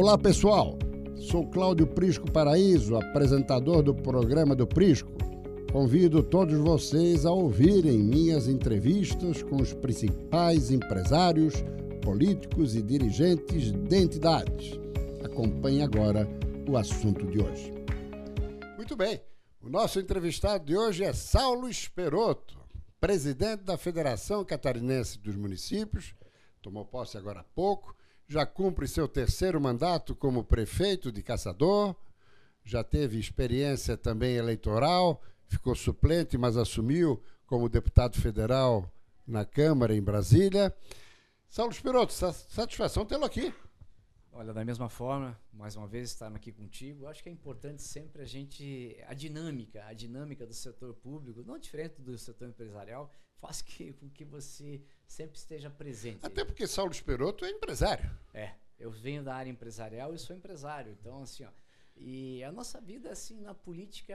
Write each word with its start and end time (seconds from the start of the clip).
Olá 0.00 0.16
pessoal, 0.16 0.78
sou 1.16 1.44
Cláudio 1.50 1.84
Prisco 1.84 2.30
Paraíso, 2.30 2.94
apresentador 2.94 3.82
do 3.82 3.92
programa 3.92 4.54
do 4.54 4.64
Prisco. 4.64 5.10
Convido 5.72 6.22
todos 6.22 6.56
vocês 6.56 7.26
a 7.26 7.32
ouvirem 7.32 7.98
minhas 7.98 8.46
entrevistas 8.46 9.42
com 9.42 9.56
os 9.56 9.74
principais 9.74 10.70
empresários, 10.70 11.54
políticos 12.00 12.76
e 12.76 12.80
dirigentes 12.80 13.72
de 13.72 13.96
entidades. 13.96 14.78
Acompanhe 15.24 15.82
agora 15.82 16.28
o 16.68 16.76
assunto 16.76 17.26
de 17.26 17.42
hoje. 17.42 17.72
Muito 18.76 18.94
bem, 18.94 19.20
o 19.60 19.68
nosso 19.68 19.98
entrevistado 19.98 20.64
de 20.64 20.76
hoje 20.76 21.02
é 21.02 21.12
Saulo 21.12 21.68
Esperoto, 21.68 22.56
presidente 23.00 23.64
da 23.64 23.76
Federação 23.76 24.44
Catarinense 24.44 25.18
dos 25.18 25.34
Municípios, 25.34 26.14
tomou 26.62 26.84
posse 26.84 27.18
agora 27.18 27.40
há 27.40 27.44
pouco, 27.52 27.97
já 28.28 28.44
cumpre 28.44 28.86
seu 28.86 29.08
terceiro 29.08 29.58
mandato 29.58 30.14
como 30.14 30.44
prefeito 30.44 31.10
de 31.10 31.22
Caçador, 31.22 31.96
já 32.62 32.84
teve 32.84 33.18
experiência 33.18 33.96
também 33.96 34.36
eleitoral, 34.36 35.22
ficou 35.46 35.74
suplente, 35.74 36.36
mas 36.36 36.58
assumiu 36.58 37.22
como 37.46 37.70
deputado 37.70 38.20
federal 38.20 38.92
na 39.26 39.46
Câmara 39.46 39.96
em 39.96 40.02
Brasília. 40.02 40.76
Saulo 41.48 41.72
Spiroto, 41.72 42.12
satisfação 42.12 43.06
tê-lo 43.06 43.24
aqui. 43.24 43.54
Olha, 44.30 44.52
da 44.52 44.62
mesma 44.62 44.90
forma, 44.90 45.40
mais 45.50 45.74
uma 45.74 45.88
vez 45.88 46.10
estar 46.10 46.28
aqui 46.28 46.52
contigo, 46.52 47.06
acho 47.06 47.22
que 47.22 47.30
é 47.30 47.32
importante 47.32 47.82
sempre 47.82 48.20
a 48.20 48.26
gente 48.26 49.02
a 49.08 49.14
dinâmica, 49.14 49.82
a 49.86 49.94
dinâmica 49.94 50.46
do 50.46 50.52
setor 50.52 50.92
público, 50.92 51.42
não 51.42 51.58
diferente 51.58 52.02
do 52.02 52.16
setor 52.18 52.48
empresarial, 52.50 53.10
faz 53.40 53.62
que, 53.62 53.92
com 53.94 54.08
que 54.10 54.24
você 54.24 54.82
sempre 55.06 55.38
esteja 55.38 55.70
presente. 55.70 56.24
Até 56.24 56.44
porque 56.44 56.66
Saulo 56.66 56.92
Esperoto 56.92 57.44
é 57.44 57.50
empresário. 57.50 58.10
É, 58.34 58.54
eu 58.78 58.90
venho 58.90 59.22
da 59.22 59.34
área 59.34 59.50
empresarial 59.50 60.14
e 60.14 60.18
sou 60.18 60.36
empresário, 60.36 60.92
então 60.92 61.22
assim, 61.22 61.44
ó, 61.44 61.50
e 61.96 62.42
a 62.44 62.52
nossa 62.52 62.80
vida 62.80 63.10
assim 63.10 63.40
na 63.40 63.54
política, 63.54 64.14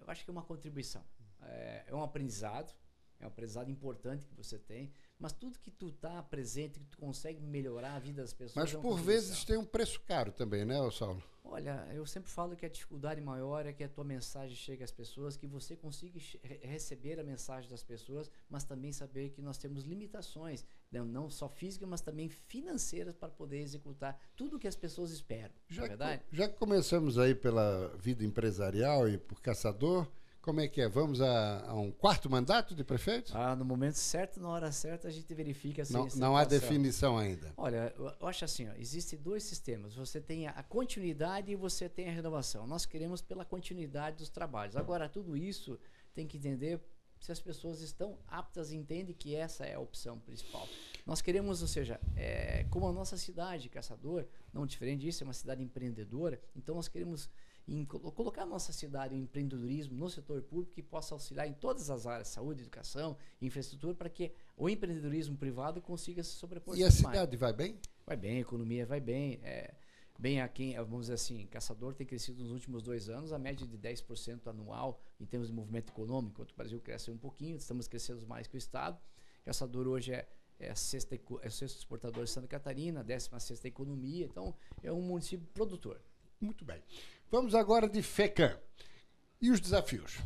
eu 0.00 0.10
acho 0.10 0.24
que 0.24 0.30
é 0.30 0.32
uma 0.32 0.42
contribuição, 0.42 1.04
é, 1.42 1.84
é 1.88 1.94
um 1.94 2.02
aprendizado, 2.02 2.74
é 3.18 3.24
um 3.24 3.28
aprendizado 3.28 3.70
importante 3.70 4.26
que 4.26 4.34
você 4.34 4.58
tem, 4.58 4.92
mas 5.20 5.32
tudo 5.34 5.58
que 5.58 5.70
tu 5.70 5.92
tá 5.92 6.22
presente, 6.22 6.80
que 6.80 6.86
tu 6.86 6.96
consegue 6.96 7.40
melhorar 7.42 7.94
a 7.94 7.98
vida 7.98 8.22
das 8.22 8.32
pessoas. 8.32 8.56
Mas 8.56 8.74
é 8.74 8.78
por 8.78 8.98
vezes 8.98 9.44
tem 9.44 9.58
um 9.58 9.64
preço 9.64 10.00
caro 10.00 10.32
também, 10.32 10.64
né, 10.64 10.76
Saulo? 10.90 11.22
Olha, 11.44 11.86
eu 11.92 12.06
sempre 12.06 12.30
falo 12.30 12.54
que 12.54 12.64
a 12.64 12.68
dificuldade 12.68 13.20
maior 13.20 13.66
é 13.66 13.72
que 13.72 13.82
a 13.82 13.88
tua 13.88 14.04
mensagem 14.04 14.54
chegue 14.54 14.84
às 14.84 14.92
pessoas, 14.92 15.36
que 15.36 15.48
você 15.48 15.74
consiga 15.74 16.20
receber 16.62 17.18
a 17.18 17.24
mensagem 17.24 17.68
das 17.68 17.82
pessoas, 17.82 18.30
mas 18.48 18.62
também 18.62 18.92
saber 18.92 19.30
que 19.30 19.42
nós 19.42 19.58
temos 19.58 19.82
limitações, 19.82 20.64
não, 20.92 21.04
né, 21.04 21.10
não 21.10 21.28
só 21.28 21.48
físicas, 21.48 21.88
mas 21.88 22.00
também 22.00 22.28
financeiras 22.28 23.16
para 23.16 23.28
poder 23.30 23.58
executar 23.58 24.18
tudo 24.36 24.56
o 24.56 24.58
que 24.60 24.68
as 24.68 24.76
pessoas 24.76 25.10
esperam. 25.10 25.52
É 25.68 25.74
já, 25.74 25.84
é 25.84 25.88
verdade? 25.88 26.22
já 26.30 26.48
que 26.48 26.56
começamos 26.56 27.18
aí 27.18 27.34
pela 27.34 27.88
vida 27.98 28.24
empresarial 28.24 29.08
e 29.08 29.18
por 29.18 29.40
caçador, 29.40 30.06
como 30.40 30.60
é 30.60 30.68
que 30.68 30.80
é? 30.80 30.88
Vamos 30.88 31.20
a, 31.20 31.66
a, 31.66 31.74
um 31.74 31.90
quarto 31.90 32.30
mandato 32.30 32.74
de 32.74 32.82
prefeito? 32.82 33.36
Ah, 33.36 33.54
no 33.54 33.64
momento 33.64 33.96
certo, 33.96 34.40
na 34.40 34.48
hora 34.48 34.72
certa, 34.72 35.08
a 35.08 35.10
gente 35.10 35.32
verifica 35.34 35.84
se 35.84 35.92
Não, 35.92 36.08
não 36.16 36.36
há 36.36 36.44
definição 36.44 37.18
ainda. 37.18 37.52
Olha, 37.56 37.94
eu 37.98 38.26
acho 38.26 38.44
assim, 38.44 38.68
ó, 38.68 38.72
existem 38.76 39.18
dois 39.18 39.42
sistemas. 39.42 39.94
Você 39.94 40.20
tem 40.20 40.46
a 40.48 40.62
continuidade 40.62 41.52
e 41.52 41.56
você 41.56 41.88
tem 41.88 42.08
a 42.08 42.12
renovação. 42.12 42.66
Nós 42.66 42.86
queremos 42.86 43.20
pela 43.20 43.44
continuidade 43.44 44.18
dos 44.18 44.30
trabalhos. 44.30 44.76
Agora, 44.76 45.08
tudo 45.08 45.36
isso 45.36 45.78
tem 46.14 46.26
que 46.26 46.38
entender 46.38 46.80
se 47.20 47.30
as 47.30 47.40
pessoas 47.40 47.82
estão 47.82 48.18
aptas 48.26 48.72
e 48.72 48.76
entendem 48.76 49.14
que 49.14 49.36
essa 49.36 49.66
é 49.66 49.74
a 49.74 49.80
opção 49.80 50.18
principal. 50.18 50.66
Nós 51.04 51.20
queremos, 51.20 51.60
ou 51.60 51.68
seja, 51.68 52.00
é, 52.16 52.64
como 52.70 52.88
a 52.88 52.92
nossa 52.92 53.16
cidade, 53.18 53.68
Caçador, 53.68 54.24
não 54.52 54.66
diferente 54.66 55.02
disso, 55.02 55.22
é 55.22 55.26
uma 55.26 55.34
cidade 55.34 55.62
empreendedora, 55.62 56.40
então 56.56 56.74
nós 56.74 56.88
queremos 56.88 57.28
em 57.68 57.84
colocar 57.84 58.42
a 58.42 58.46
nossa 58.46 58.72
cidade 58.72 59.14
em 59.14 59.22
empreendedorismo 59.22 59.96
no 59.96 60.08
setor 60.08 60.42
público 60.42 60.72
que 60.72 60.82
possa 60.82 61.14
auxiliar 61.14 61.46
em 61.46 61.52
todas 61.52 61.90
as 61.90 62.06
áreas, 62.06 62.28
saúde, 62.28 62.62
educação, 62.62 63.16
infraestrutura, 63.40 63.94
para 63.94 64.08
que 64.08 64.32
o 64.56 64.68
empreendedorismo 64.68 65.36
privado 65.36 65.80
consiga 65.80 66.22
se 66.22 66.30
sobrepor. 66.30 66.76
E 66.76 66.84
a 66.84 66.90
cidade 66.90 67.36
vai 67.36 67.52
bem? 67.52 67.78
Vai 68.06 68.16
bem, 68.16 68.38
a 68.38 68.40
economia 68.40 68.84
vai 68.84 69.00
bem. 69.00 69.40
É, 69.42 69.74
bem 70.20 70.40
aqui, 70.42 70.74
vamos 70.74 71.02
dizer 71.02 71.14
assim, 71.14 71.46
Caçador 71.46 71.94
tem 71.94 72.06
crescido 72.06 72.42
nos 72.42 72.52
últimos 72.52 72.82
dois 72.82 73.08
anos 73.08 73.32
a 73.32 73.38
média 73.38 73.66
de 73.66 73.78
10% 73.78 74.48
anual 74.48 75.00
em 75.18 75.24
termos 75.24 75.48
de 75.48 75.54
movimento 75.54 75.90
econômico, 75.90 76.32
enquanto 76.32 76.52
o 76.52 76.56
Brasil 76.56 76.78
cresce 76.80 77.10
um 77.10 77.16
pouquinho, 77.16 77.56
estamos 77.56 77.88
crescendo 77.88 78.26
mais 78.26 78.46
que 78.46 78.54
o 78.54 78.58
Estado. 78.58 79.00
Caçador 79.44 79.86
hoje 79.86 80.12
é, 80.12 80.28
é, 80.58 80.74
sexta, 80.74 81.14
é 81.14 81.48
o 81.48 81.50
sexto 81.50 81.78
exportador 81.78 82.24
de 82.24 82.30
Santa 82.30 82.46
Catarina, 82.46 83.02
décima 83.02 83.40
sexta 83.40 83.66
economia, 83.66 84.26
então 84.26 84.54
é 84.82 84.92
um 84.92 85.00
município 85.00 85.46
produtor. 85.54 86.00
Muito 86.38 86.64
bem. 86.64 86.82
Vamos 87.30 87.54
agora 87.54 87.88
de 87.88 88.02
FECAM. 88.02 88.58
E 89.40 89.52
os 89.52 89.60
desafios? 89.60 90.18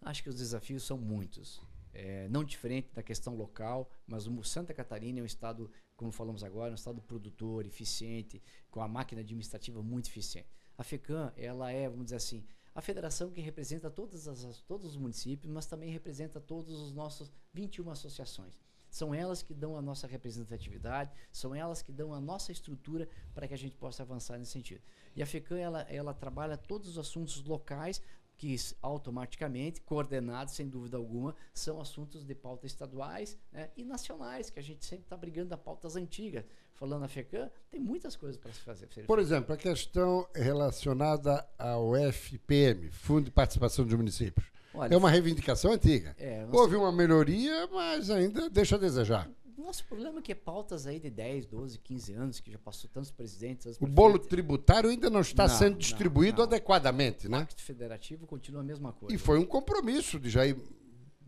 Acho 0.00 0.22
que 0.22 0.28
os 0.28 0.36
desafios 0.36 0.84
são 0.84 0.96
muitos. 0.96 1.60
É, 1.92 2.28
não 2.28 2.44
diferente 2.44 2.88
da 2.94 3.02
questão 3.02 3.34
local, 3.34 3.90
mas 4.06 4.28
o 4.28 4.44
Santa 4.44 4.72
Catarina 4.72 5.18
é 5.18 5.22
um 5.24 5.26
estado, 5.26 5.68
como 5.96 6.12
falamos 6.12 6.44
agora, 6.44 6.70
um 6.70 6.76
estado 6.76 7.02
produtor, 7.02 7.66
eficiente, 7.66 8.40
com 8.70 8.80
a 8.80 8.86
máquina 8.86 9.22
administrativa 9.22 9.82
muito 9.82 10.08
eficiente. 10.08 10.48
A 10.78 10.84
FECAM, 10.84 11.32
ela 11.36 11.72
é, 11.72 11.88
vamos 11.88 12.04
dizer 12.04 12.16
assim, 12.16 12.46
a 12.72 12.80
federação 12.80 13.32
que 13.32 13.40
representa 13.40 13.90
todas 13.90 14.28
as, 14.28 14.62
todos 14.62 14.90
os 14.90 14.96
municípios, 14.96 15.52
mas 15.52 15.66
também 15.66 15.90
representa 15.90 16.40
todos 16.40 16.80
os 16.80 16.92
nossos 16.92 17.32
21 17.52 17.90
associações. 17.90 18.56
São 18.94 19.12
elas 19.12 19.42
que 19.42 19.52
dão 19.52 19.76
a 19.76 19.82
nossa 19.82 20.06
representatividade, 20.06 21.10
são 21.32 21.52
elas 21.52 21.82
que 21.82 21.90
dão 21.90 22.14
a 22.14 22.20
nossa 22.20 22.52
estrutura 22.52 23.08
para 23.34 23.48
que 23.48 23.52
a 23.52 23.58
gente 23.58 23.76
possa 23.76 24.04
avançar 24.04 24.38
nesse 24.38 24.52
sentido. 24.52 24.80
E 25.16 25.20
a 25.20 25.26
FECAM, 25.26 25.58
ela, 25.58 25.80
ela 25.90 26.14
trabalha 26.14 26.56
todos 26.56 26.90
os 26.90 26.96
assuntos 26.96 27.42
locais 27.42 28.00
que 28.36 28.54
automaticamente, 28.80 29.80
coordenados 29.80 30.54
sem 30.54 30.68
dúvida 30.68 30.96
alguma, 30.96 31.34
são 31.52 31.80
assuntos 31.80 32.24
de 32.24 32.36
pauta 32.36 32.66
estaduais 32.68 33.36
né, 33.50 33.68
e 33.76 33.84
nacionais, 33.84 34.48
que 34.48 34.60
a 34.60 34.62
gente 34.62 34.84
sempre 34.84 35.06
está 35.06 35.16
brigando 35.16 35.52
a 35.52 35.58
pautas 35.58 35.96
antigas. 35.96 36.44
Falando 36.74 37.04
a 37.04 37.08
FECAM, 37.08 37.50
tem 37.72 37.80
muitas 37.80 38.14
coisas 38.14 38.40
para 38.40 38.52
se 38.52 38.60
fazer. 38.60 38.88
Por 39.06 39.18
exemplo, 39.18 39.52
a 39.52 39.56
questão 39.56 40.24
relacionada 40.32 41.44
ao 41.58 41.96
FPM, 41.96 42.92
Fundo 42.92 43.24
de 43.24 43.32
Participação 43.32 43.84
dos 43.84 43.94
Municípios. 43.94 44.53
Olha, 44.74 44.92
é 44.92 44.96
uma 44.96 45.10
reivindicação 45.10 45.72
antiga. 45.72 46.14
É, 46.18 46.46
Houve 46.50 46.76
uma 46.76 46.90
melhoria, 46.90 47.66
mas 47.68 48.10
ainda 48.10 48.50
deixa 48.50 48.76
a 48.76 48.78
desejar. 48.78 49.30
Nosso 49.56 49.84
problema 49.84 50.18
é 50.18 50.22
que 50.22 50.32
é 50.32 50.34
pautas 50.34 50.86
aí 50.86 50.98
de 50.98 51.08
10, 51.08 51.46
12, 51.46 51.78
15 51.78 52.12
anos, 52.12 52.40
que 52.40 52.50
já 52.50 52.58
passou 52.58 52.90
tantos 52.92 53.10
presidentes. 53.10 53.78
O 53.80 53.86
bolo 53.86 54.18
tributário 54.18 54.90
ainda 54.90 55.08
não 55.08 55.20
está 55.20 55.46
não, 55.46 55.54
sendo 55.54 55.78
distribuído 55.78 56.38
não, 56.38 56.46
não. 56.46 56.52
adequadamente, 56.52 57.28
né? 57.28 57.38
O 57.38 57.40
Pacto 57.40 57.62
Federativo 57.62 58.26
continua 58.26 58.60
a 58.60 58.64
mesma 58.64 58.92
coisa. 58.92 59.14
E 59.14 59.18
foi 59.18 59.38
um 59.38 59.46
compromisso 59.46 60.18
de 60.18 60.28
Jair 60.28 60.56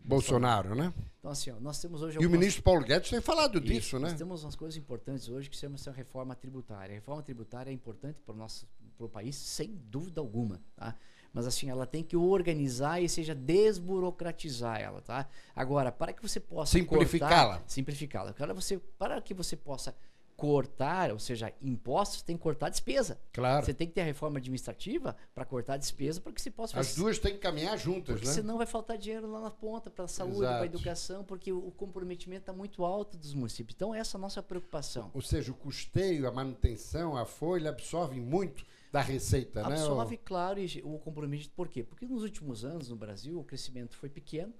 Bolsonaro, 0.03 0.75
né? 0.75 0.93
Então, 1.19 1.31
assim, 1.31 1.51
ó, 1.51 1.59
nós 1.59 1.79
temos 1.81 2.01
hoje. 2.01 2.17
E 2.21 2.25
o 2.25 2.29
ministro 2.29 2.61
Paulo 2.61 2.83
Guedes 2.83 3.09
tem 3.09 3.21
falado 3.21 3.57
Isso, 3.57 3.67
disso, 3.67 3.99
né? 3.99 4.09
Nós 4.09 4.17
temos 4.17 4.43
umas 4.43 4.55
coisas 4.55 4.77
importantes 4.77 5.29
hoje 5.29 5.49
que 5.49 5.57
chama-se 5.57 5.89
a 5.89 5.91
reforma 5.93 6.35
tributária. 6.35 6.93
A 6.93 6.95
reforma 6.95 7.23
tributária 7.23 7.71
é 7.71 7.73
importante 7.73 8.19
para 8.25 8.35
o 8.35 8.37
nosso 8.37 8.67
pro 8.97 9.07
país, 9.07 9.35
sem 9.35 9.75
dúvida 9.89 10.19
alguma, 10.19 10.59
tá? 10.75 10.95
Mas 11.37 11.45
assim, 11.45 11.69
ela 11.69 11.85
tem 11.85 12.01
que 12.01 12.17
organizar 12.17 12.99
e 12.99 13.07
seja 13.07 13.35
desburocratizar 13.35 14.81
ela, 14.81 15.01
tá? 15.01 15.29
Agora, 15.55 15.91
para 15.91 16.11
que 16.11 16.19
você 16.19 16.39
possa 16.39 16.71
simplificá-la, 16.71 17.61
simplificá-la, 17.67 18.33
para 18.33 18.53
você, 18.55 18.79
para 18.97 19.21
que 19.21 19.35
você 19.35 19.55
possa 19.55 19.95
cortar, 20.35 21.11
ou 21.11 21.19
seja, 21.19 21.53
impostos, 21.61 22.23
tem 22.23 22.35
que 22.35 22.41
cortar 22.41 22.69
despesa. 22.69 23.19
Claro. 23.31 23.63
Você 23.63 23.71
tem 23.71 23.87
que 23.87 23.93
ter 23.93 24.01
a 24.01 24.03
reforma 24.03 24.39
administrativa 24.39 25.15
para 25.35 25.45
cortar 25.45 25.77
despesa 25.77 26.19
para 26.19 26.31
que 26.31 26.41
se 26.41 26.49
possa 26.49 26.79
As 26.79 26.95
duas 26.95 27.19
têm 27.19 27.33
que 27.33 27.39
caminhar 27.39 27.77
juntas, 27.77 28.15
porque 28.15 28.27
né? 28.27 28.33
senão 28.33 28.57
vai 28.57 28.65
faltar 28.65 28.97
dinheiro 28.97 29.31
lá 29.31 29.39
na 29.39 29.51
ponta 29.51 29.91
para 29.91 30.05
a 30.05 30.07
saúde, 30.07 30.39
para 30.39 30.61
a 30.61 30.65
educação, 30.65 31.23
porque 31.23 31.51
o 31.51 31.69
comprometimento 31.69 32.41
está 32.41 32.53
muito 32.53 32.83
alto 32.83 33.15
dos 33.15 33.35
municípios. 33.35 33.75
Então 33.75 33.93
essa 33.93 34.15
é 34.15 34.17
a 34.17 34.21
nossa 34.21 34.41
preocupação. 34.41 35.11
Ou 35.13 35.21
seja, 35.21 35.51
o 35.51 35.55
custeio, 35.55 36.27
a 36.27 36.31
manutenção, 36.31 37.15
a 37.15 37.25
folha 37.25 37.69
absorvem 37.69 38.19
muito 38.19 38.65
da 38.91 39.01
receita, 39.01 39.59
Absorve, 39.59 39.75
né? 39.75 39.81
Absorve, 39.81 40.17
claro, 40.17 40.61
o 40.83 40.99
compromisso. 40.99 41.51
Por 41.51 41.67
quê? 41.67 41.83
Porque 41.83 42.05
nos 42.05 42.23
últimos 42.23 42.63
anos 42.63 42.89
no 42.89 42.95
Brasil 42.95 43.39
o 43.39 43.43
crescimento 43.43 43.95
foi 43.95 44.09
pequeno, 44.09 44.53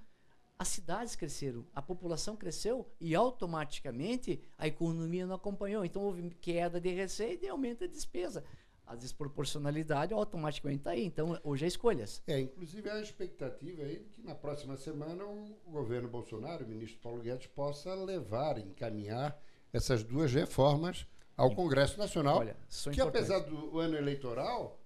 as 0.59 0.69
cidades 0.69 1.15
cresceram, 1.15 1.65
a 1.74 1.81
população 1.81 2.35
cresceu 2.35 2.89
e 3.00 3.13
automaticamente 3.13 4.41
a 4.57 4.68
economia 4.68 5.25
não 5.27 5.35
acompanhou. 5.35 5.85
Então 5.85 6.01
houve 6.01 6.29
queda 6.41 6.81
de 6.81 6.89
receita 6.89 7.45
e 7.45 7.50
aumento 7.50 7.88
de 7.88 7.94
despesa. 7.94 8.44
A 8.85 8.95
desproporcionalidade 8.95 10.13
automaticamente 10.13 10.80
está 10.80 10.91
aí. 10.91 11.03
Então, 11.03 11.38
hoje 11.44 11.65
é 11.65 11.68
escolhas. 11.68 12.23
É, 12.25 12.39
inclusive 12.39 12.89
a 12.89 13.01
expectativa 13.01 13.83
aí 13.83 14.00
que 14.13 14.21
na 14.23 14.33
próxima 14.33 14.77
semana 14.77 15.25
o 15.25 15.57
governo 15.69 16.07
Bolsonaro, 16.07 16.63
o 16.63 16.68
ministro 16.68 16.97
Paulo 17.01 17.21
Guedes, 17.21 17.47
possa 17.47 17.94
levar, 17.94 18.57
encaminhar 18.57 19.38
essas 19.73 20.03
duas 20.03 20.33
reformas 20.33 21.06
ao 21.38 21.54
Congresso 21.54 22.00
Nacional, 22.00 22.39
Olha, 22.39 22.57
que 22.92 23.00
apesar 23.00 23.39
do 23.39 23.80
ano 23.80 23.95
eleitoral, 23.95 24.81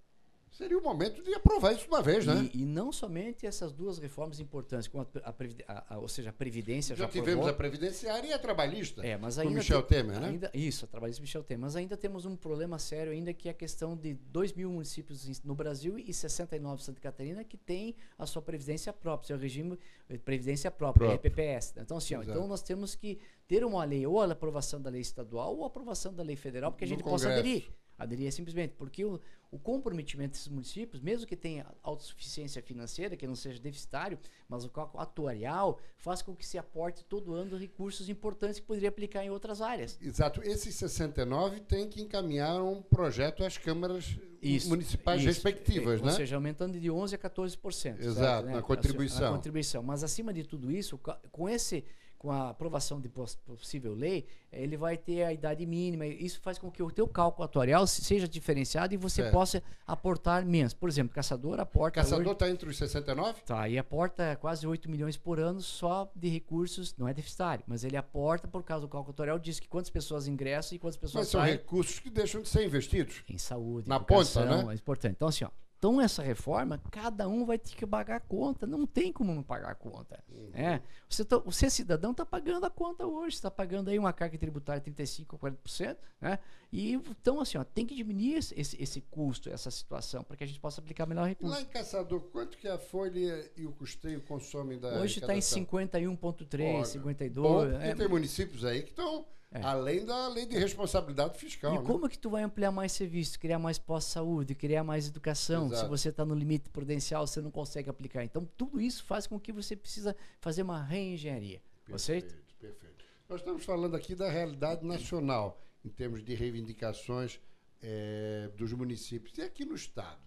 Seria 0.51 0.77
o 0.77 0.83
momento 0.83 1.23
de 1.23 1.33
aprovar 1.33 1.71
isso 1.71 1.83
de 1.83 1.87
uma 1.87 2.01
vez, 2.01 2.25
né? 2.25 2.49
E, 2.53 2.63
e 2.63 2.65
não 2.65 2.91
somente 2.91 3.47
essas 3.47 3.71
duas 3.71 3.97
reformas 3.97 4.41
importantes, 4.41 4.85
como 4.89 5.07
a, 5.23 5.29
a, 5.67 5.95
a, 5.95 5.97
ou 5.97 6.09
seja, 6.09 6.29
a 6.29 6.33
Previdência 6.33 6.93
já, 6.93 7.05
já 7.05 7.09
tivemos 7.09 7.47
aprovou. 7.47 7.49
a 7.49 7.53
Previdenciária 7.53 8.27
e 8.27 8.33
a 8.33 8.37
Trabalhista. 8.37 9.05
É, 9.05 9.15
mas 9.15 9.39
ainda. 9.39 9.55
Michel 9.55 9.81
tem, 9.81 9.99
Temer, 9.99 10.19
né? 10.19 10.27
Ainda, 10.27 10.51
isso, 10.53 10.83
a 10.83 10.87
Trabalhista 10.89 11.21
Michel 11.21 11.41
Temer. 11.41 11.61
Mas 11.61 11.77
ainda 11.77 11.95
temos 11.95 12.25
um 12.25 12.35
problema 12.35 12.77
sério, 12.77 13.13
ainda 13.13 13.33
que 13.33 13.47
é 13.47 13.51
a 13.51 13.53
questão 13.53 13.95
de 13.95 14.13
2 14.13 14.51
mil 14.51 14.69
municípios 14.71 15.41
no 15.41 15.55
Brasil 15.55 15.97
e 15.97 16.13
69 16.13 16.81
em 16.81 16.85
Santa 16.85 16.99
Catarina 16.99 17.45
que 17.45 17.55
tem 17.55 17.95
a 18.17 18.25
sua 18.25 18.41
Previdência 18.41 18.91
própria, 18.91 19.27
seu 19.27 19.37
regime 19.37 19.79
de 20.09 20.17
Previdência 20.17 20.69
própria, 20.69 21.07
Próprio. 21.07 21.31
EPPS. 21.31 21.75
Então, 21.77 21.95
assim, 21.95 22.13
ó, 22.15 22.21
então 22.21 22.45
nós 22.45 22.61
temos 22.61 22.93
que 22.93 23.19
ter 23.47 23.63
uma 23.63 23.85
lei, 23.85 24.05
ou 24.05 24.21
a 24.21 24.25
aprovação 24.25 24.81
da 24.81 24.89
lei 24.89 25.01
estadual 25.01 25.55
ou 25.55 25.63
a 25.63 25.67
aprovação 25.67 26.13
da 26.13 26.23
lei 26.23 26.35
federal, 26.35 26.71
porque 26.71 26.83
a 26.83 26.87
gente 26.87 27.03
possa 27.03 27.29
aderir. 27.29 27.69
Aderir 28.01 28.31
simplesmente 28.31 28.73
porque 28.77 29.05
o, 29.05 29.19
o 29.51 29.59
comprometimento 29.59 30.31
desses 30.31 30.47
municípios, 30.47 31.01
mesmo 31.01 31.27
que 31.27 31.35
tenha 31.35 31.65
autossuficiência 31.83 32.61
financeira, 32.61 33.15
que 33.17 33.27
não 33.27 33.35
seja 33.35 33.59
deficitário, 33.59 34.17
mas 34.47 34.63
o 34.63 34.69
cálculo 34.69 35.03
atuarial 35.03 35.79
faz 35.97 36.21
com 36.21 36.35
que 36.35 36.45
se 36.45 36.57
aporte 36.57 37.03
todo 37.03 37.33
ano 37.33 37.57
recursos 37.57 38.09
importantes 38.09 38.59
que 38.59 38.65
poderia 38.65 38.89
aplicar 38.89 39.23
em 39.23 39.29
outras 39.29 39.61
áreas. 39.61 39.99
Exato. 40.01 40.41
Esses 40.41 40.73
69 40.75 41.59
tem 41.59 41.87
que 41.87 42.01
encaminhar 42.01 42.63
um 42.63 42.81
projeto 42.81 43.43
às 43.43 43.57
câmaras 43.57 44.17
isso, 44.41 44.69
municipais 44.69 45.19
isso. 45.19 45.27
respectivas, 45.27 45.99
é, 45.99 46.05
né? 46.05 46.11
Ou 46.11 46.17
seja, 46.17 46.35
aumentando 46.35 46.79
de 46.79 46.87
11% 46.89 47.13
a 47.13 47.17
14%. 47.17 47.99
Exato, 47.99 48.15
certo, 48.15 48.45
né? 48.45 48.53
na 48.53 48.61
contribuição. 48.61 49.21
Na 49.21 49.37
contribuição. 49.37 49.83
Mas 49.83 50.03
acima 50.03 50.33
de 50.33 50.43
tudo 50.43 50.71
isso, 50.71 50.97
com 50.97 51.47
esse 51.47 51.83
com 52.21 52.29
a 52.29 52.51
aprovação 52.51 53.01
de 53.01 53.09
possível 53.09 53.95
lei, 53.95 54.27
ele 54.53 54.77
vai 54.77 54.95
ter 54.95 55.23
a 55.23 55.33
idade 55.33 55.65
mínima. 55.65 56.05
Isso 56.05 56.39
faz 56.39 56.59
com 56.59 56.69
que 56.69 56.83
o 56.83 56.91
teu 56.91 57.07
cálculo 57.07 57.43
atuarial 57.43 57.87
seja 57.87 58.27
diferenciado 58.27 58.93
e 58.93 58.97
você 58.97 59.31
possa 59.31 59.63
aportar 59.87 60.45
menos. 60.45 60.71
Por 60.71 60.87
exemplo, 60.87 61.15
caçador 61.15 61.59
aporta. 61.59 61.99
Caçador 61.99 62.33
está 62.33 62.47
entre 62.47 62.69
os 62.69 62.77
69? 62.77 63.41
Tá, 63.41 63.67
e 63.67 63.75
aporta 63.75 64.35
quase 64.35 64.67
8 64.67 64.87
milhões 64.87 65.17
por 65.17 65.39
ano 65.39 65.61
só 65.61 66.11
de 66.15 66.29
recursos, 66.29 66.95
não 66.95 67.07
é 67.07 67.13
deficitário, 67.13 67.63
mas 67.65 67.83
ele 67.83 67.97
aporta 67.97 68.47
por 68.47 68.61
causa 68.61 68.85
do 68.85 68.87
cálculo 68.87 69.13
atuarial, 69.13 69.39
diz 69.39 69.59
que 69.59 69.67
quantas 69.67 69.89
pessoas 69.89 70.27
ingressam 70.27 70.75
e 70.75 70.79
quantas 70.79 70.97
pessoas 70.97 71.23
mas 71.23 71.29
são 71.29 71.41
saem. 71.41 71.53
recursos 71.53 71.97
que 71.97 72.11
deixam 72.11 72.43
de 72.43 72.49
ser 72.49 72.63
investidos. 72.63 73.23
Em 73.27 73.39
saúde, 73.39 73.89
na 73.89 73.99
ponta, 73.99 74.45
né? 74.45 74.71
É 74.71 74.75
importante. 74.75 75.15
Então, 75.15 75.27
assim, 75.27 75.43
ó, 75.43 75.49
então, 75.81 75.99
essa 75.99 76.21
reforma, 76.21 76.79
cada 76.91 77.27
um 77.27 77.43
vai 77.43 77.57
ter 77.57 77.73
que 77.73 77.87
pagar 77.87 78.17
a 78.17 78.19
conta. 78.19 78.67
Não 78.67 78.85
tem 78.85 79.11
como 79.11 79.33
não 79.33 79.41
pagar 79.41 79.71
a 79.71 79.73
conta. 79.73 80.23
Uhum. 80.29 80.51
É. 80.53 80.79
Você, 81.09 81.25
tá, 81.25 81.39
você, 81.39 81.71
cidadão, 81.71 82.11
está 82.11 82.23
pagando 82.23 82.67
a 82.67 82.69
conta 82.69 83.07
hoje. 83.07 83.37
está 83.37 83.49
pagando 83.49 83.89
aí 83.89 83.97
uma 83.97 84.13
carga 84.13 84.37
tributária 84.37 84.79
de 84.79 84.91
35% 84.91 85.25
a 85.33 85.37
40%. 85.39 85.97
Né? 86.21 86.39
E, 86.71 86.93
então, 86.93 87.41
assim, 87.41 87.57
ó, 87.57 87.63
tem 87.63 87.83
que 87.83 87.95
diminuir 87.95 88.35
esse, 88.35 88.55
esse 88.79 89.01
custo, 89.01 89.49
essa 89.49 89.71
situação, 89.71 90.23
para 90.23 90.37
que 90.37 90.43
a 90.43 90.47
gente 90.47 90.59
possa 90.59 90.79
aplicar 90.79 91.07
melhor 91.07 91.27
recurso. 91.27 91.55
Lá 91.55 91.59
em 91.59 91.65
Caçador, 91.65 92.19
quanto 92.31 92.59
que 92.59 92.67
a 92.67 92.77
folha 92.77 93.51
e 93.57 93.65
o 93.65 93.71
custeio 93.71 94.21
consomem 94.21 94.77
da 94.77 95.01
Hoje 95.01 95.17
está 95.17 95.35
em 95.35 95.39
51,3%, 95.39 96.83
52%. 96.83 97.31
Bom, 97.31 97.65
é, 97.65 97.95
tem 97.95 98.07
municípios 98.07 98.63
aí 98.63 98.83
que 98.83 98.91
estão 98.91 99.25
é. 99.53 99.61
Além 99.63 100.05
da 100.05 100.29
lei 100.29 100.45
de 100.45 100.57
responsabilidade 100.57 101.37
fiscal. 101.37 101.75
E 101.75 101.79
né? 101.79 101.83
como 101.85 102.07
que 102.07 102.17
tu 102.17 102.29
vai 102.29 102.41
ampliar 102.41 102.71
mais 102.71 102.93
serviços, 102.93 103.35
criar 103.35 103.59
mais 103.59 103.77
pós-saúde, 103.77 104.55
criar 104.55 104.81
mais 104.81 105.09
educação? 105.09 105.67
Exato. 105.67 105.83
Se 105.83 105.89
você 105.89 106.09
está 106.09 106.23
no 106.23 106.33
limite 106.33 106.69
prudencial, 106.69 107.27
você 107.27 107.41
não 107.41 107.51
consegue 107.51 107.89
aplicar. 107.89 108.23
Então, 108.23 108.47
tudo 108.55 108.79
isso 108.79 109.03
faz 109.03 109.27
com 109.27 109.37
que 109.37 109.51
você 109.51 109.75
precisa 109.75 110.15
fazer 110.39 110.61
uma 110.61 110.81
reengenharia. 110.81 111.61
Perfeito, 111.85 112.33
perfeito. 112.59 113.05
Nós 113.27 113.41
estamos 113.41 113.65
falando 113.65 113.95
aqui 113.95 114.15
da 114.15 114.29
realidade 114.29 114.85
nacional, 114.85 115.61
em 115.83 115.89
termos 115.89 116.23
de 116.23 116.33
reivindicações 116.33 117.37
é, 117.81 118.49
dos 118.55 118.71
municípios. 118.71 119.37
E 119.37 119.41
aqui 119.41 119.65
no 119.65 119.75
Estado, 119.75 120.21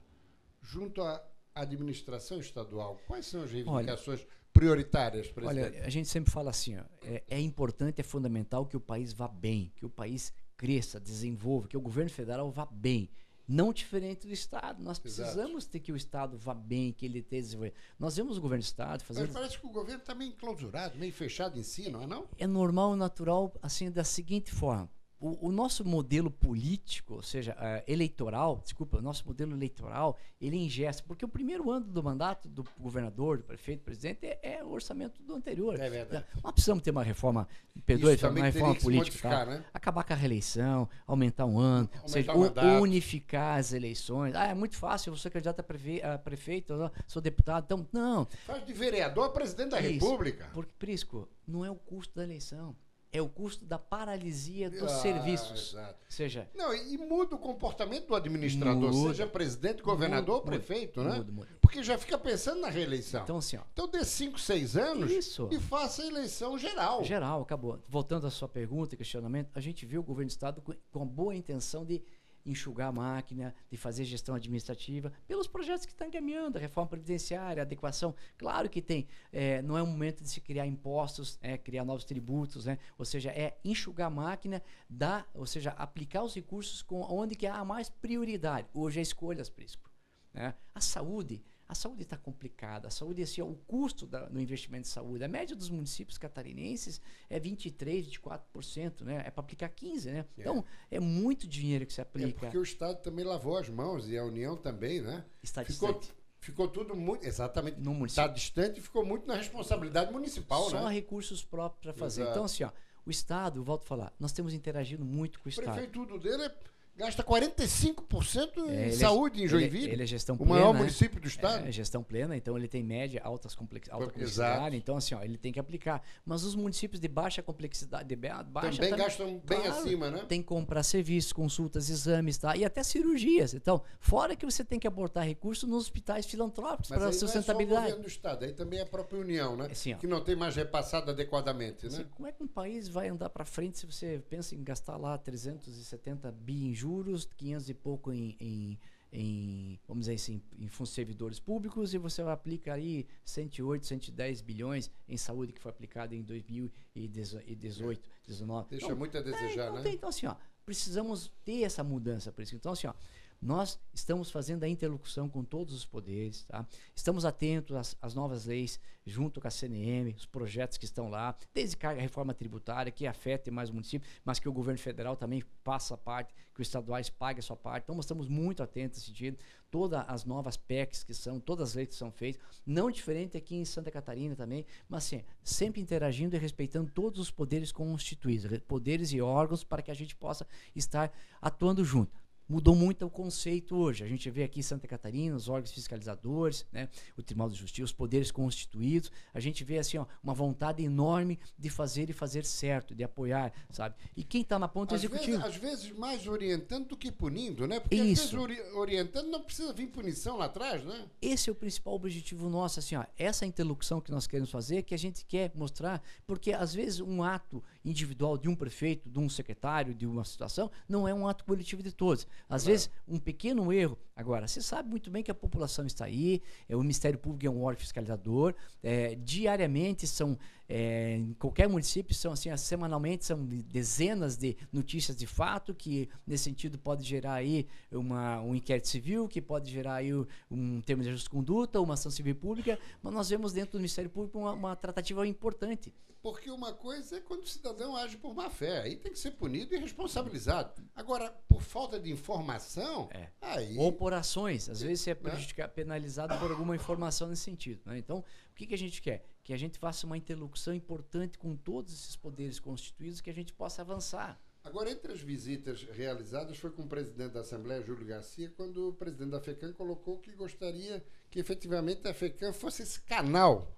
junto 0.60 1.00
à 1.00 1.24
administração 1.54 2.38
estadual, 2.38 3.00
quais 3.06 3.24
são 3.24 3.42
as 3.42 3.50
reivindicações 3.50 4.20
Olha, 4.20 4.28
prioritárias, 4.54 5.30
presidente? 5.30 5.76
Olha, 5.76 5.84
a 5.84 5.90
gente 5.90 6.08
sempre 6.08 6.32
fala 6.32 6.48
assim, 6.48 6.78
ó, 6.78 6.84
é, 7.02 7.22
é 7.28 7.40
importante, 7.40 8.00
é 8.00 8.04
fundamental 8.04 8.64
que 8.64 8.76
o 8.76 8.80
país 8.80 9.12
vá 9.12 9.28
bem, 9.28 9.72
que 9.74 9.84
o 9.84 9.90
país 9.90 10.32
cresça, 10.56 11.00
desenvolva, 11.00 11.68
que 11.68 11.76
o 11.76 11.80
governo 11.80 12.10
federal 12.10 12.50
vá 12.50 12.64
bem. 12.64 13.10
Não 13.46 13.74
diferente 13.74 14.26
do 14.26 14.32
Estado. 14.32 14.82
Nós 14.82 14.98
precisamos 14.98 15.64
Exato. 15.64 15.72
ter 15.72 15.80
que 15.80 15.92
o 15.92 15.96
Estado 15.96 16.38
vá 16.38 16.54
bem, 16.54 16.92
que 16.92 17.04
ele 17.04 17.18
esteja 17.18 17.42
desenvolvendo. 17.42 17.74
Nós 17.98 18.16
vemos 18.16 18.38
o 18.38 18.40
governo 18.40 18.62
do 18.62 18.66
Estado 18.66 19.04
fazendo. 19.04 19.26
Mas 19.26 19.34
parece 19.34 19.58
que 19.58 19.66
o 19.66 19.70
governo 19.70 20.00
está 20.00 20.14
meio 20.14 20.30
enclausurado, 20.30 20.96
meio 20.96 21.12
fechado 21.12 21.58
em 21.58 21.62
si, 21.62 21.90
não 21.90 22.00
é 22.00 22.06
não? 22.06 22.26
É 22.38 22.46
normal, 22.46 22.96
natural, 22.96 23.52
assim, 23.60 23.90
da 23.90 24.02
seguinte 24.04 24.50
forma 24.50 24.88
o, 25.24 25.48
o, 25.48 25.50
nosso 25.50 25.86
modelo 25.86 26.30
político, 26.30 27.14
ou 27.14 27.22
seja, 27.22 27.52
uh, 27.54 27.82
eleitoral, 27.90 28.60
desculpa, 28.62 28.98
o 28.98 29.00
nosso 29.00 29.26
modelo 29.26 29.54
eleitoral, 29.54 30.18
ele 30.38 30.58
ingesta, 30.58 31.02
porque 31.06 31.24
o 31.24 31.28
primeiro 31.28 31.70
ano 31.70 31.86
do 31.86 32.02
mandato 32.02 32.46
do 32.46 32.62
governador, 32.78 33.38
do 33.38 33.44
prefeito, 33.44 33.80
do 33.80 33.84
presidente 33.84 34.26
é, 34.26 34.58
é 34.58 34.62
o 34.62 34.70
orçamento 34.70 35.22
do 35.22 35.34
anterior. 35.34 35.80
É 35.80 35.88
verdade. 35.88 36.26
Nós 36.42 36.52
precisamos 36.52 36.82
ter 36.82 36.90
uma 36.90 37.02
reforma, 37.02 37.48
perdoe, 37.86 38.18
uma 38.22 38.44
reforma 38.44 38.74
política, 38.74 39.30
tá? 39.30 39.46
né? 39.46 39.64
acabar 39.72 40.04
com 40.04 40.12
a 40.12 40.16
reeleição, 40.16 40.86
aumentar 41.06 41.46
um 41.46 41.58
ano, 41.58 41.88
aumentar 42.02 42.62
seja, 42.62 42.80
unificar 42.82 43.58
as 43.58 43.72
eleições. 43.72 44.34
Ah, 44.34 44.48
é 44.48 44.54
muito 44.54 44.76
fácil, 44.76 45.10
eu 45.10 45.16
sou 45.16 45.30
candidato 45.30 45.58
a, 45.58 45.62
prefe 45.62 46.02
a 46.02 46.18
prefeito, 46.18 46.74
sou 47.06 47.22
deputado, 47.22 47.64
então, 47.64 47.88
não. 47.90 48.26
Faz 48.44 48.66
de 48.66 48.74
vereador 48.74 49.24
a 49.24 49.30
presidente 49.30 49.70
da 49.70 49.80
Isso, 49.80 50.04
República. 50.04 50.50
Porque, 50.52 50.72
Prisco, 50.78 51.26
não 51.48 51.64
é 51.64 51.70
o 51.70 51.76
custo 51.76 52.14
da 52.14 52.24
eleição 52.24 52.76
é 53.14 53.22
o 53.22 53.28
custo 53.28 53.64
da 53.64 53.78
paralisia 53.78 54.68
dos 54.68 54.82
ah, 54.82 54.88
serviços. 54.88 55.72
Exato. 55.72 56.04
Seja, 56.08 56.50
não, 56.52 56.74
e 56.74 56.98
muda 56.98 57.36
o 57.36 57.38
comportamento 57.38 58.08
do 58.08 58.14
administrador, 58.16 58.92
muda, 58.92 59.10
seja 59.10 59.24
presidente, 59.24 59.82
governador, 59.82 60.38
muda, 60.44 60.50
prefeito, 60.50 60.98
muda, 60.98 61.10
né? 61.12 61.18
Muda, 61.18 61.32
muda. 61.32 61.48
Porque 61.60 61.80
já 61.80 61.96
fica 61.96 62.18
pensando 62.18 62.60
na 62.60 62.68
reeleição. 62.68 63.22
Então, 63.22 63.36
assim, 63.36 63.56
ó, 63.56 63.62
então 63.72 63.86
dê 63.86 64.04
5, 64.04 64.38
6 64.38 64.76
anos 64.76 65.12
isso. 65.12 65.48
e 65.52 65.60
faça 65.60 66.02
a 66.02 66.06
eleição 66.06 66.58
geral. 66.58 67.04
Geral, 67.04 67.42
acabou. 67.42 67.80
Voltando 67.88 68.26
à 68.26 68.30
sua 68.30 68.48
pergunta 68.48 68.94
e 68.94 68.98
questionamento, 68.98 69.48
a 69.54 69.60
gente 69.60 69.86
viu 69.86 70.00
o 70.00 70.04
governo 70.04 70.28
do 70.28 70.32
Estado 70.32 70.60
com, 70.60 70.74
com 70.90 71.06
boa 71.06 71.36
intenção 71.36 71.84
de 71.84 72.02
enxugar 72.44 72.88
a 72.88 72.92
máquina, 72.92 73.54
de 73.70 73.76
fazer 73.76 74.04
gestão 74.04 74.34
administrativa, 74.34 75.12
pelos 75.26 75.46
projetos 75.46 75.86
que 75.86 75.92
estão 75.92 76.06
encaminhando, 76.06 76.58
reforma 76.58 76.90
previdenciária, 76.90 77.62
adequação. 77.62 78.14
Claro 78.36 78.68
que 78.68 78.82
tem, 78.82 79.06
é, 79.32 79.62
não 79.62 79.78
é 79.78 79.82
o 79.82 79.86
momento 79.86 80.22
de 80.22 80.28
se 80.28 80.40
criar 80.40 80.66
impostos, 80.66 81.38
é, 81.40 81.56
criar 81.56 81.84
novos 81.84 82.04
tributos, 82.04 82.66
né? 82.66 82.78
ou 82.98 83.04
seja, 83.04 83.30
é 83.30 83.58
enxugar 83.64 84.08
a 84.08 84.10
máquina, 84.10 84.62
dar, 84.88 85.28
ou 85.34 85.46
seja, 85.46 85.70
aplicar 85.70 86.22
os 86.22 86.34
recursos 86.34 86.82
com 86.82 87.00
onde 87.00 87.34
que 87.34 87.46
há 87.46 87.64
mais 87.64 87.88
prioridade. 87.88 88.68
Hoje 88.74 88.98
é 88.98 89.02
escolhas, 89.02 89.48
Prisco. 89.48 89.90
Né? 90.32 90.54
A 90.74 90.80
saúde, 90.80 91.42
a 91.68 91.74
saúde 91.74 92.02
está 92.02 92.16
complicada. 92.16 92.88
A 92.88 92.90
saúde, 92.90 93.22
assim, 93.22 93.40
ó, 93.40 93.46
o 93.46 93.56
custo 93.66 94.06
da, 94.06 94.28
no 94.28 94.40
investimento 94.40 94.82
de 94.82 94.88
saúde, 94.88 95.24
a 95.24 95.28
média 95.28 95.56
dos 95.56 95.70
municípios 95.70 96.18
catarinenses 96.18 97.00
é 97.28 97.40
23, 97.40 98.06
24%, 98.06 99.02
né? 99.02 99.22
É 99.26 99.30
para 99.30 99.40
aplicar 99.40 99.68
15, 99.68 100.10
né? 100.10 100.18
É. 100.18 100.40
Então, 100.40 100.64
é 100.90 101.00
muito 101.00 101.46
dinheiro 101.46 101.86
que 101.86 101.92
se 101.92 102.00
aplica. 102.00 102.28
É 102.28 102.32
porque 102.32 102.58
o 102.58 102.62
Estado 102.62 103.00
também 103.02 103.24
lavou 103.24 103.56
as 103.56 103.68
mãos 103.68 104.08
e 104.08 104.16
a 104.16 104.24
União 104.24 104.56
também, 104.56 105.00
né? 105.00 105.24
Está 105.42 105.64
ficou, 105.64 105.92
distante. 105.94 106.14
Ficou 106.38 106.68
tudo 106.68 106.94
muito, 106.94 107.26
exatamente, 107.26 107.80
no 107.80 107.94
município. 107.94 108.22
está 108.22 108.26
distante 108.26 108.78
e 108.78 108.82
ficou 108.82 109.04
muito 109.04 109.26
na 109.26 109.34
responsabilidade 109.34 110.12
municipal, 110.12 110.64
Só 110.64 110.76
né? 110.76 110.82
Só 110.82 110.88
recursos 110.88 111.42
próprios 111.42 111.80
para 111.80 111.94
fazer. 111.94 112.22
Exato. 112.22 112.36
Então, 112.36 112.44
assim, 112.44 112.64
ó, 112.64 112.70
o 113.06 113.10
Estado, 113.10 113.62
volto 113.62 113.82
a 113.82 113.86
falar, 113.86 114.12
nós 114.20 114.32
temos 114.32 114.52
interagido 114.52 115.04
muito 115.04 115.40
com 115.40 115.46
o, 115.46 115.48
o 115.48 115.50
Estado. 115.50 115.70
O 115.70 115.72
prefeito 115.72 116.18
dele 116.18 116.42
é 116.44 116.54
gasta 116.96 117.24
45% 117.24 118.58
em 118.58 118.70
é, 118.70 118.88
é 118.88 118.92
saúde 118.92 119.40
é, 119.40 119.44
em 119.44 119.48
Joinville. 119.48 119.84
Ele, 119.84 119.92
ele, 119.94 120.02
é 120.02 120.06
gestão 120.06 120.36
plena. 120.36 120.52
O 120.52 120.54
maior 120.54 120.72
município 120.72 121.20
do 121.20 121.26
estado. 121.26 121.66
É, 121.66 121.72
gestão 121.72 122.02
plena, 122.02 122.36
então 122.36 122.56
ele 122.56 122.68
tem 122.68 122.82
média, 122.82 123.20
altas 123.24 123.54
complex, 123.54 123.88
alta 123.90 124.06
complexidade. 124.06 124.76
Então, 124.76 124.96
assim, 124.96 125.14
ó, 125.14 125.22
ele 125.22 125.36
tem 125.36 125.52
que 125.52 125.58
aplicar. 125.58 126.02
Mas 126.24 126.44
os 126.44 126.54
municípios 126.54 127.00
de 127.00 127.08
baixa 127.08 127.42
complexidade, 127.42 128.08
de 128.08 128.16
baixa 128.16 128.44
também, 128.52 128.90
também 128.90 128.96
gastam 128.96 129.26
bem 129.44 129.60
claro, 129.60 129.78
acima, 129.78 130.10
né? 130.10 130.24
Tem 130.28 130.40
que 130.40 130.48
comprar 130.48 130.82
serviços, 130.82 131.32
consultas, 131.32 131.90
exames, 131.90 132.38
tá? 132.38 132.56
E 132.56 132.64
até 132.64 132.82
cirurgias. 132.82 133.54
Então, 133.54 133.82
fora 133.98 134.36
que 134.36 134.44
você 134.44 134.64
tem 134.64 134.78
que 134.78 134.86
aportar 134.86 135.24
recursos 135.24 135.68
nos 135.68 135.84
hospitais 135.84 136.26
filantrópicos 136.26 136.88
para 136.88 137.12
sustentabilidade. 137.12 137.80
Não 137.80 137.88
é 137.88 137.92
só 137.92 137.98
o 137.98 138.02
do 138.02 138.08
estado, 138.08 138.44
aí 138.44 138.52
também 138.52 138.78
é 138.78 138.82
a 138.82 138.86
própria 138.86 139.18
União, 139.18 139.56
né? 139.56 139.68
Assim, 139.70 139.94
ó, 139.94 139.96
que 139.96 140.06
não 140.06 140.20
tem 140.20 140.36
mais 140.36 140.56
repassado 140.56 141.10
adequadamente, 141.10 141.86
assim, 141.86 141.98
né? 141.98 142.06
Como 142.14 142.28
é 142.28 142.32
que 142.32 142.42
um 142.42 142.46
país 142.46 142.88
vai 142.88 143.08
andar 143.08 143.30
para 143.30 143.44
frente 143.44 143.78
se 143.78 143.86
você 143.86 144.22
pensa 144.28 144.54
em 144.54 144.62
gastar 144.62 144.96
lá 144.96 145.18
370 145.18 146.30
bi 146.30 146.66
em 146.66 146.74
juros, 146.84 147.24
500 147.36 147.68
e 147.70 147.74
pouco 147.74 148.12
em, 148.12 148.36
em, 148.38 148.78
em 149.10 149.80
vamos 149.88 150.02
dizer 150.02 150.16
assim, 150.16 150.42
em 150.58 150.68
servidores 150.84 151.40
públicos 151.40 151.94
e 151.94 151.98
você 151.98 152.20
aplica 152.20 152.74
aí 152.74 153.06
108, 153.24 153.86
110 153.86 154.42
bilhões 154.42 154.90
em 155.08 155.16
saúde 155.16 155.54
que 155.54 155.60
foi 155.60 155.70
aplicado 155.70 156.14
em 156.14 156.22
2018, 156.22 158.10
19. 158.26 158.68
Deixa 158.68 158.84
então, 158.84 158.96
muito 158.98 159.16
a 159.16 159.22
desejar, 159.22 159.46
é, 159.46 159.50
então, 159.50 159.74
né? 159.76 159.82
Tem, 159.82 159.94
então 159.94 160.08
assim, 160.10 160.26
ó, 160.26 160.36
precisamos 160.66 161.32
ter 161.42 161.62
essa 161.62 161.82
mudança 161.82 162.30
por 162.30 162.42
isso. 162.42 162.54
Então 162.54 162.72
assim, 162.72 162.86
ó, 162.86 162.92
nós 163.40 163.78
estamos 163.92 164.30
fazendo 164.30 164.64
a 164.64 164.68
interlocução 164.68 165.28
com 165.28 165.44
todos 165.44 165.74
os 165.74 165.84
poderes, 165.84 166.44
tá? 166.44 166.66
estamos 166.94 167.24
atentos 167.24 167.76
às, 167.76 167.96
às, 168.00 168.14
novas 168.14 168.46
leis 168.46 168.80
junto 169.04 169.40
com 169.40 169.46
a 169.46 169.50
CNM, 169.50 170.14
os 170.16 170.24
projetos 170.24 170.78
que 170.78 170.86
estão 170.86 171.10
lá, 171.10 171.36
desde 171.52 171.76
a 171.86 171.92
reforma 171.92 172.32
tributária, 172.32 172.90
que 172.90 173.06
afeta 173.06 173.50
mais 173.50 173.68
o 173.68 173.74
município, 173.74 174.08
mas 174.24 174.38
que 174.38 174.48
o 174.48 174.52
governo 174.52 174.78
federal 174.78 175.14
também 175.14 175.42
faça 175.62 175.94
a 175.94 175.98
parte, 175.98 176.34
que 176.54 176.62
os 176.62 176.68
estaduais 176.68 177.10
paguem 177.10 177.40
a 177.40 177.42
sua 177.42 177.56
parte. 177.56 177.84
Então, 177.84 177.94
nós 177.94 178.06
estamos 178.06 178.28
muito 178.28 178.62
atentos 178.62 178.98
nesse 178.98 179.08
sentido. 179.08 179.38
Todas 179.70 180.04
as 180.08 180.24
novas 180.24 180.56
PECs 180.56 181.04
que 181.04 181.12
são, 181.12 181.38
todas 181.38 181.70
as 181.70 181.74
leis 181.74 181.88
que 181.88 181.94
são 181.94 182.10
feitas, 182.10 182.40
não 182.64 182.90
diferente 182.90 183.36
aqui 183.36 183.56
em 183.56 183.64
Santa 183.64 183.90
Catarina 183.90 184.34
também, 184.34 184.64
mas 184.88 185.04
assim, 185.04 185.22
sempre 185.42 185.82
interagindo 185.82 186.34
e 186.34 186.38
respeitando 186.38 186.90
todos 186.90 187.20
os 187.20 187.30
poderes 187.30 187.72
constituídos, 187.72 188.58
poderes 188.60 189.12
e 189.12 189.20
órgãos, 189.20 189.64
para 189.64 189.82
que 189.82 189.90
a 189.90 189.94
gente 189.94 190.16
possa 190.16 190.46
estar 190.74 191.12
atuando 191.42 191.84
junto 191.84 192.23
mudou 192.48 192.74
muito 192.74 193.06
o 193.06 193.10
conceito 193.10 193.76
hoje. 193.76 194.04
A 194.04 194.08
gente 194.08 194.30
vê 194.30 194.44
aqui 194.44 194.60
em 194.60 194.62
Santa 194.62 194.86
Catarina 194.86 195.36
os 195.36 195.48
órgãos 195.48 195.72
fiscalizadores, 195.72 196.66
né, 196.72 196.88
o 197.16 197.22
Tribunal 197.22 197.50
de 197.50 197.56
Justiça, 197.56 197.84
os 197.84 197.92
poderes 197.92 198.30
constituídos. 198.30 199.10
A 199.32 199.40
gente 199.40 199.64
vê 199.64 199.78
assim, 199.78 199.98
ó, 199.98 200.06
uma 200.22 200.34
vontade 200.34 200.82
enorme 200.82 201.38
de 201.58 201.70
fazer 201.70 202.10
e 202.10 202.12
fazer 202.12 202.44
certo, 202.44 202.94
de 202.94 203.02
apoiar, 203.02 203.52
sabe? 203.70 203.94
E 204.16 204.22
quem 204.22 204.42
está 204.42 204.58
na 204.58 204.68
ponta 204.68 204.94
às 204.94 205.02
executiva? 205.02 205.38
Vezes, 205.38 205.54
às 205.54 205.56
vezes 205.56 205.92
mais 205.92 206.26
orientando 206.26 206.88
do 206.88 206.96
que 206.96 207.10
punindo, 207.10 207.66
né? 207.66 207.80
Porque 207.80 207.96
Isso. 207.96 208.24
às 208.24 208.30
vezes 208.30 208.34
ori 208.34 208.60
orientando 208.74 209.28
não 209.28 209.42
precisa 209.42 209.72
vir 209.72 209.88
punição 209.88 210.36
lá 210.36 210.46
atrás, 210.46 210.84
né? 210.84 211.06
Esse 211.20 211.48
é 211.48 211.52
o 211.52 211.56
principal 211.56 211.94
objetivo 211.94 212.48
nosso, 212.48 212.78
assim, 212.78 212.96
ó, 212.96 213.04
essa 213.16 213.46
interlocução 213.46 214.00
que 214.00 214.10
nós 214.10 214.26
queremos 214.26 214.50
fazer, 214.50 214.82
que 214.82 214.94
a 214.94 214.98
gente 214.98 215.24
quer 215.24 215.52
mostrar, 215.54 216.02
porque 216.26 216.52
às 216.52 216.74
vezes 216.74 217.00
um 217.00 217.22
ato 217.22 217.62
individual 217.84 218.36
de 218.36 218.48
um 218.48 218.54
prefeito, 218.54 219.08
de 219.08 219.18
um 219.18 219.28
secretário, 219.28 219.94
de 219.94 220.06
uma 220.06 220.24
situação, 220.24 220.70
não 220.88 221.06
é 221.06 221.14
um 221.14 221.26
ato 221.26 221.44
coletivo 221.44 221.82
de 221.82 221.92
todos. 221.92 222.26
Às 222.48 222.62
claro. 222.62 222.64
vezes, 222.64 222.90
um 223.08 223.18
pequeno 223.18 223.72
erro. 223.72 223.98
Agora, 224.16 224.46
você 224.46 224.62
sabe 224.62 224.88
muito 224.88 225.10
bem 225.10 225.22
que 225.22 225.30
a 225.30 225.34
população 225.34 225.86
está 225.86 226.04
aí, 226.04 226.42
é, 226.68 226.76
o 226.76 226.80
Ministério 226.80 227.18
Público 227.18 227.46
é 227.46 227.50
um 227.50 227.64
órgão 227.64 227.80
fiscalizador, 227.80 228.54
é, 228.82 229.14
diariamente 229.16 230.06
são, 230.06 230.38
é, 230.68 231.16
em 231.16 231.34
qualquer 231.34 231.68
município, 231.68 232.14
são 232.14 232.32
assim, 232.32 232.54
semanalmente 232.56 233.24
são 233.24 233.44
dezenas 233.44 234.36
de 234.36 234.56
notícias 234.72 235.16
de 235.16 235.26
fato, 235.26 235.74
que 235.74 236.08
nesse 236.26 236.44
sentido 236.44 236.78
pode 236.78 237.04
gerar 237.04 237.34
aí 237.34 237.66
uma, 237.90 238.40
um 238.40 238.54
inquérito 238.54 238.88
civil, 238.88 239.28
que 239.28 239.40
pode 239.40 239.70
gerar 239.70 239.96
aí 239.96 240.12
um 240.50 240.80
termo 240.80 241.02
de 241.02 241.10
justa 241.10 241.28
conduta, 241.28 241.80
uma 241.80 241.94
ação 241.94 242.10
civil 242.10 242.34
pública, 242.34 242.78
mas 243.02 243.12
nós 243.12 243.28
vemos 243.28 243.52
dentro 243.52 243.72
do 243.72 243.78
Ministério 243.78 244.10
Público 244.10 244.38
uma, 244.38 244.52
uma 244.52 244.76
tratativa 244.76 245.26
importante. 245.26 245.92
Porque 246.24 246.50
uma 246.50 246.72
coisa 246.72 247.18
é 247.18 247.20
quando 247.20 247.42
o 247.42 247.46
cidadão 247.46 247.94
age 247.94 248.16
por 248.16 248.34
má 248.34 248.48
fé, 248.48 248.80
aí 248.80 248.96
tem 248.96 249.12
que 249.12 249.18
ser 249.18 249.32
punido 249.32 249.74
e 249.74 249.78
responsabilizado. 249.78 250.82
Agora, 250.94 251.30
por 251.46 251.60
falta 251.60 252.00
de 252.00 252.10
informação, 252.10 253.10
é. 253.12 253.28
aí. 253.42 253.76
Ou 253.76 253.92
por 253.92 254.14
ações. 254.14 254.70
Às 254.70 254.80
vezes 254.80 255.02
você 255.02 255.10
é 255.10 255.18
né? 255.22 255.68
penalizado 255.68 256.38
por 256.38 256.50
alguma 256.50 256.74
informação 256.74 257.28
nesse 257.28 257.42
sentido. 257.42 257.82
Né? 257.84 257.98
Então, 257.98 258.20
o 258.20 258.54
que, 258.54 258.66
que 258.66 258.72
a 258.72 258.78
gente 258.78 259.02
quer? 259.02 259.22
Que 259.44 259.52
a 259.52 259.56
gente 259.56 259.78
faça 259.78 260.06
uma 260.06 260.16
interlocução 260.16 260.74
importante 260.74 261.38
com 261.38 261.54
todos 261.54 261.92
esses 261.92 262.16
poderes 262.16 262.58
constituídos 262.58 263.20
que 263.20 263.30
a 263.30 263.34
gente 263.34 263.52
possa 263.52 263.82
avançar. 263.82 264.40
Agora, 264.64 264.90
entre 264.90 265.12
as 265.12 265.20
visitas 265.20 265.82
realizadas, 265.82 266.56
foi 266.56 266.70
com 266.70 266.82
o 266.82 266.88
presidente 266.88 267.32
da 267.32 267.40
Assembleia, 267.40 267.82
Júlio 267.82 268.06
Garcia, 268.06 268.50
quando 268.56 268.88
o 268.88 268.92
presidente 268.94 269.30
da 269.30 269.40
FECAM 269.40 269.74
colocou 269.74 270.18
que 270.18 270.32
gostaria 270.32 271.04
que 271.30 271.38
efetivamente 271.38 272.08
a 272.08 272.14
FECAM 272.14 272.52
fosse 272.54 272.82
esse 272.82 272.98
canal 273.02 273.76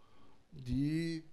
de 0.53 1.25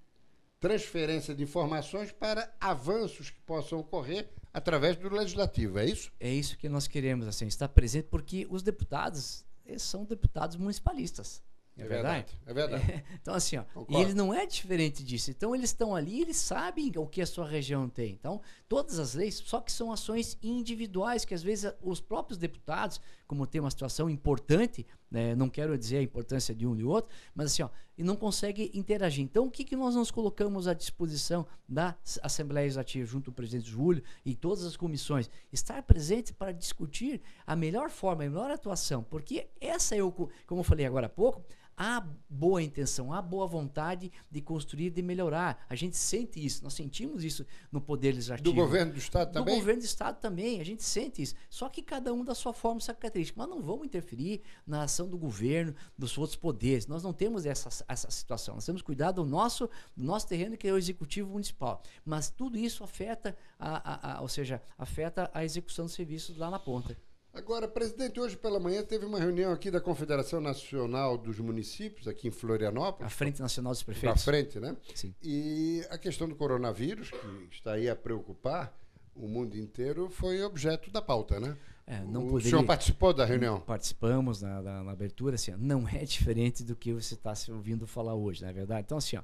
transferência 0.60 1.36
de 1.36 1.44
informações 1.44 2.12
para 2.12 2.52
avanços 2.60 3.30
que 3.30 3.40
possam 3.42 3.80
ocorrer 3.80 4.28
através 4.52 4.98
do 4.98 5.10
legislativo, 5.10 5.78
é 5.78 5.86
isso? 5.86 6.12
É 6.20 6.34
isso 6.34 6.58
que 6.58 6.68
nós 6.68 6.88
queremos, 6.88 7.28
assim, 7.28 7.46
estar 7.46 7.70
presente, 7.70 8.08
porque 8.08 8.48
os 8.50 8.64
deputados 8.64 9.46
são 9.78 10.04
deputados 10.04 10.56
municipalistas. 10.56 11.44
É, 11.78 11.82
é 11.84 11.88
verdade? 11.88 12.40
É 12.46 12.54
verdade. 12.54 12.92
É, 12.92 13.04
então, 13.22 13.34
assim, 13.34 13.58
ó, 13.58 13.64
e 13.90 13.96
ele 13.96 14.14
não 14.14 14.34
é 14.34 14.46
diferente 14.46 15.04
disso. 15.04 15.32
Então, 15.32 15.56
eles 15.56 15.72
estão 15.72 15.96
ali, 15.96 16.22
eles 16.22 16.38
sabem 16.38 16.92
o 16.98 17.08
que 17.08 17.22
a 17.22 17.26
sua 17.26 17.48
região 17.48 17.90
tem. 17.90 18.12
Então, 18.12 18.42
todas 18.68 19.00
as 19.00 19.16
leis, 19.16 19.42
só 19.44 19.60
que 19.60 19.72
são 19.72 19.92
ações 19.92 20.38
individuais, 20.42 21.26
que 21.26 21.34
às 21.34 21.44
vezes 21.44 21.74
os 21.82 22.00
próprios 22.00 22.38
deputados, 22.38 23.02
como 23.34 23.48
tem 23.48 23.60
uma 23.60 23.72
situação 23.72 24.08
importante, 24.12 24.86
né, 25.10 25.36
não 25.36 25.50
quero 25.50 25.76
dizer 25.76 25.98
a 25.98 26.02
importância 26.04 26.54
de 26.54 26.68
um 26.68 26.76
e 26.76 26.84
outro, 26.84 27.12
mas 27.34 27.48
assim, 27.48 27.64
ó, 27.64 27.70
e 27.98 28.04
não 28.04 28.16
consegue 28.16 28.70
interagir. 28.76 29.24
Então, 29.24 29.48
o 29.48 29.52
que, 29.52 29.64
que 29.64 29.76
nós 29.76 29.96
nos 29.96 30.12
colocamos 30.12 30.68
à 30.68 30.74
disposição 30.76 31.48
da 31.68 31.96
Assembleia 32.22 32.66
Legislativa, 32.66 33.08
junto 33.08 33.32
ao 33.32 33.34
presidente 33.34 33.68
Júlio 33.68 34.04
e 34.24 34.36
todas 34.36 34.64
as 34.66 34.78
comissões? 34.78 35.32
Estar 35.52 35.82
presente 35.82 36.32
para 36.32 36.52
discutir 36.52 37.22
a 37.46 37.56
melhor 37.56 37.90
forma, 37.90 38.24
a 38.24 38.30
melhor 38.30 38.52
atuação, 38.52 39.04
porque 39.04 39.48
essa 39.60 39.96
é 39.96 40.04
o, 40.04 40.12
como 40.12 40.60
eu 40.60 40.64
falei 40.64 40.86
agora 40.86 41.08
há 41.08 41.10
pouco, 41.10 41.44
há 41.78 42.06
boa 42.30 42.62
intenção, 42.62 43.14
há 43.14 43.22
boa 43.22 43.48
vontade 43.48 44.12
de 44.30 44.42
construir, 44.42 44.90
de 44.90 45.02
melhorar. 45.02 45.66
A 45.70 45.76
gente 45.76 45.98
sente 45.98 46.44
isso, 46.44 46.64
nós 46.64 46.74
sentimos 46.74 47.24
isso 47.24 47.46
no 47.72 47.82
Poder 47.82 48.14
Legislativo. 48.14 48.50
Do 48.50 48.54
governo 48.54 48.94
do 48.94 48.98
Estado 48.98 49.32
também? 49.32 49.56
Do 49.56 49.60
governo 49.60 49.82
do 49.82 49.86
Estado 49.86 50.20
também, 50.20 50.60
a 50.60 50.64
gente 50.64 50.84
sente 50.84 51.22
isso. 51.22 51.36
Só 51.50 51.70
que 51.70 51.82
cada 51.82 52.14
um 52.14 52.24
da 52.24 52.36
sua 52.36 52.54
forma, 52.54 52.80
sua 52.80 52.94
característica. 52.94 53.40
Mas 53.40 53.50
não 53.50 53.62
vamos 53.62 53.86
interferir 53.86 54.42
na 54.66 54.84
ação 54.84 55.08
do 55.08 55.18
governo, 55.18 55.76
dos 55.98 56.18
outros 56.18 56.36
poderes. 56.36 56.88
Nós 56.88 57.04
não 57.04 57.14
temos 57.14 57.46
essa, 57.46 57.84
essa 57.88 58.10
situação. 58.12 58.56
Nós 58.56 58.66
temos 58.66 58.82
que 58.82 58.86
cuidar 58.86 59.12
do 59.12 59.26
nosso, 59.26 59.70
do 59.96 60.04
nosso 60.04 60.28
terreno, 60.28 60.58
que 60.58 60.68
é 60.68 60.74
o 60.74 60.78
Executivo 60.78 61.32
Municipal. 61.32 61.82
Mas 62.06 62.30
tudo 62.30 62.58
isso 62.58 62.84
afeta, 62.84 63.36
a, 63.60 64.14
a, 64.14 64.18
a 64.18 64.22
ou 64.22 64.28
seja, 64.28 64.62
afeta 64.78 65.30
a 65.34 65.44
execução 65.44 65.86
dos 65.86 65.94
serviços 65.94 66.38
lá 66.38 66.50
na 66.50 66.60
ponta. 66.60 66.98
Agora, 67.34 67.68
presidente, 67.68 68.20
hoje 68.20 68.38
pela 68.38 68.60
manhã 68.60 68.84
teve 68.84 69.08
uma 69.08 69.20
reunião 69.20 69.52
aqui 69.52 69.72
da 69.72 69.82
Confederação 69.82 70.40
Nacional 70.40 71.18
dos 71.18 71.40
Municípios, 71.40 72.08
aqui 72.08 72.28
em 72.28 72.32
Florianópolis. 72.32 73.12
A 73.12 73.16
Frente 73.16 73.42
Nacional 73.42 73.74
dos 73.74 73.82
Prefeitos. 73.82 74.22
A 74.22 74.24
frente, 74.24 74.60
né? 74.60 74.78
Sim. 74.94 75.16
E 75.24 75.84
a 75.90 75.98
questão 75.98 76.30
do 76.30 76.36
coronavírus, 76.36 77.10
que 77.50 77.56
está 77.56 77.74
aí 77.74 77.90
a 77.90 77.96
preocupar 77.96 78.72
o 79.16 79.28
mundo 79.28 79.58
inteiro, 79.58 80.12
foi 80.12 80.44
objeto 80.44 80.92
da 80.92 81.02
pauta, 81.02 81.40
né? 81.40 81.58
É, 81.88 82.02
não 82.02 82.28
o 82.28 82.30
poderia... 82.30 82.52
senhor 82.52 82.66
participou 82.66 83.12
da 83.12 83.26
reunião? 83.26 83.60
Participamos 83.62 84.44
na, 84.44 84.62
na, 84.62 84.84
na 84.84 84.92
abertura, 84.92 85.34
assim, 85.34 85.56
não 85.58 85.90
é 85.90 86.06
diferente 86.06 86.64
do 86.64 86.76
que 86.76 86.94
você 86.94 87.16
está 87.16 87.34
se 87.34 87.52
ouvindo 87.52 87.88
falar 87.88 88.14
hoje, 88.14 88.44
não 88.44 88.50
é 88.50 88.54
verdade? 88.54 88.84
Então, 88.86 89.00
assim, 89.00 89.18
ó, 89.18 89.24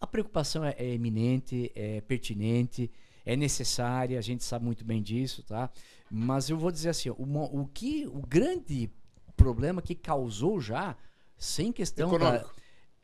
a 0.00 0.06
preocupação 0.06 0.64
é, 0.64 0.76
é 0.78 0.94
eminente, 0.94 1.72
é 1.74 2.00
pertinente, 2.02 2.88
é 3.24 3.36
necessária, 3.36 4.18
a 4.18 4.22
gente 4.22 4.44
sabe 4.44 4.64
muito 4.64 4.84
bem 4.84 5.02
disso, 5.02 5.42
tá? 5.42 5.70
Mas 6.10 6.48
eu 6.48 6.56
vou 6.56 6.70
dizer 6.70 6.90
assim, 6.90 7.10
o, 7.10 7.16
o 7.16 7.66
que 7.66 8.06
o 8.06 8.20
grande 8.26 8.90
problema 9.36 9.80
que 9.80 9.94
causou 9.94 10.60
já, 10.60 10.96
sem 11.36 11.72
questão 11.72 12.08
Econômico. 12.08 12.46
da 12.46 12.58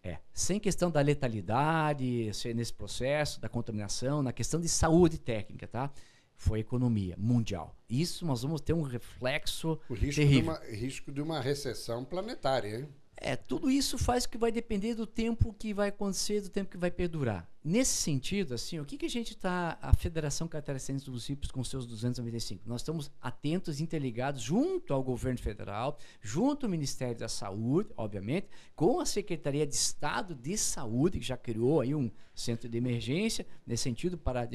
é, 0.04 0.18
sem 0.34 0.60
questão 0.60 0.90
da 0.90 1.00
letalidade, 1.00 2.30
nesse 2.54 2.74
processo 2.74 3.40
da 3.40 3.48
contaminação, 3.48 4.22
na 4.22 4.34
questão 4.34 4.60
de 4.60 4.68
saúde 4.68 5.18
técnica, 5.18 5.66
tá? 5.66 5.90
Foi 6.36 6.58
a 6.58 6.60
economia 6.60 7.16
mundial. 7.16 7.74
Isso 7.88 8.26
nós 8.26 8.42
vamos 8.42 8.60
ter 8.60 8.74
um 8.74 8.82
reflexo 8.82 9.80
o 9.88 9.94
risco 9.94 10.20
terrível. 10.20 10.42
De 10.42 10.48
uma, 10.60 10.76
risco 10.76 11.12
de 11.12 11.22
uma 11.22 11.40
recessão 11.40 12.04
planetária, 12.04 12.80
hein? 12.80 12.88
É, 13.16 13.36
tudo 13.36 13.70
isso 13.70 13.96
faz 13.96 14.26
que 14.26 14.36
vai 14.36 14.50
depender 14.50 14.94
do 14.94 15.06
tempo 15.06 15.54
que 15.54 15.72
vai 15.72 15.88
acontecer, 15.88 16.40
do 16.40 16.48
tempo 16.48 16.70
que 16.70 16.76
vai 16.76 16.90
perdurar. 16.90 17.48
Nesse 17.62 17.92
sentido, 17.92 18.52
assim, 18.52 18.78
o 18.78 18.84
que, 18.84 18.98
que 18.98 19.06
a 19.06 19.10
gente 19.10 19.30
está, 19.30 19.78
a 19.80 19.94
Federação 19.94 20.46
Catarinense 20.46 20.92
dos 20.92 21.08
Municípios 21.08 21.50
com 21.50 21.64
seus 21.64 21.86
295? 21.86 22.62
Nós 22.66 22.82
estamos 22.82 23.10
atentos, 23.22 23.80
interligados 23.80 24.42
junto 24.42 24.92
ao 24.92 25.02
governo 25.02 25.38
federal, 25.38 25.98
junto 26.20 26.66
ao 26.66 26.70
Ministério 26.70 27.16
da 27.16 27.28
Saúde, 27.28 27.88
obviamente, 27.96 28.48
com 28.76 29.00
a 29.00 29.06
Secretaria 29.06 29.66
de 29.66 29.74
Estado 29.74 30.34
de 30.34 30.58
Saúde, 30.58 31.18
que 31.18 31.24
já 31.24 31.38
criou 31.38 31.80
aí 31.80 31.94
um 31.94 32.10
centro 32.34 32.68
de 32.68 32.76
emergência, 32.76 33.46
nesse 33.66 33.84
sentido, 33.84 34.18
para... 34.18 34.46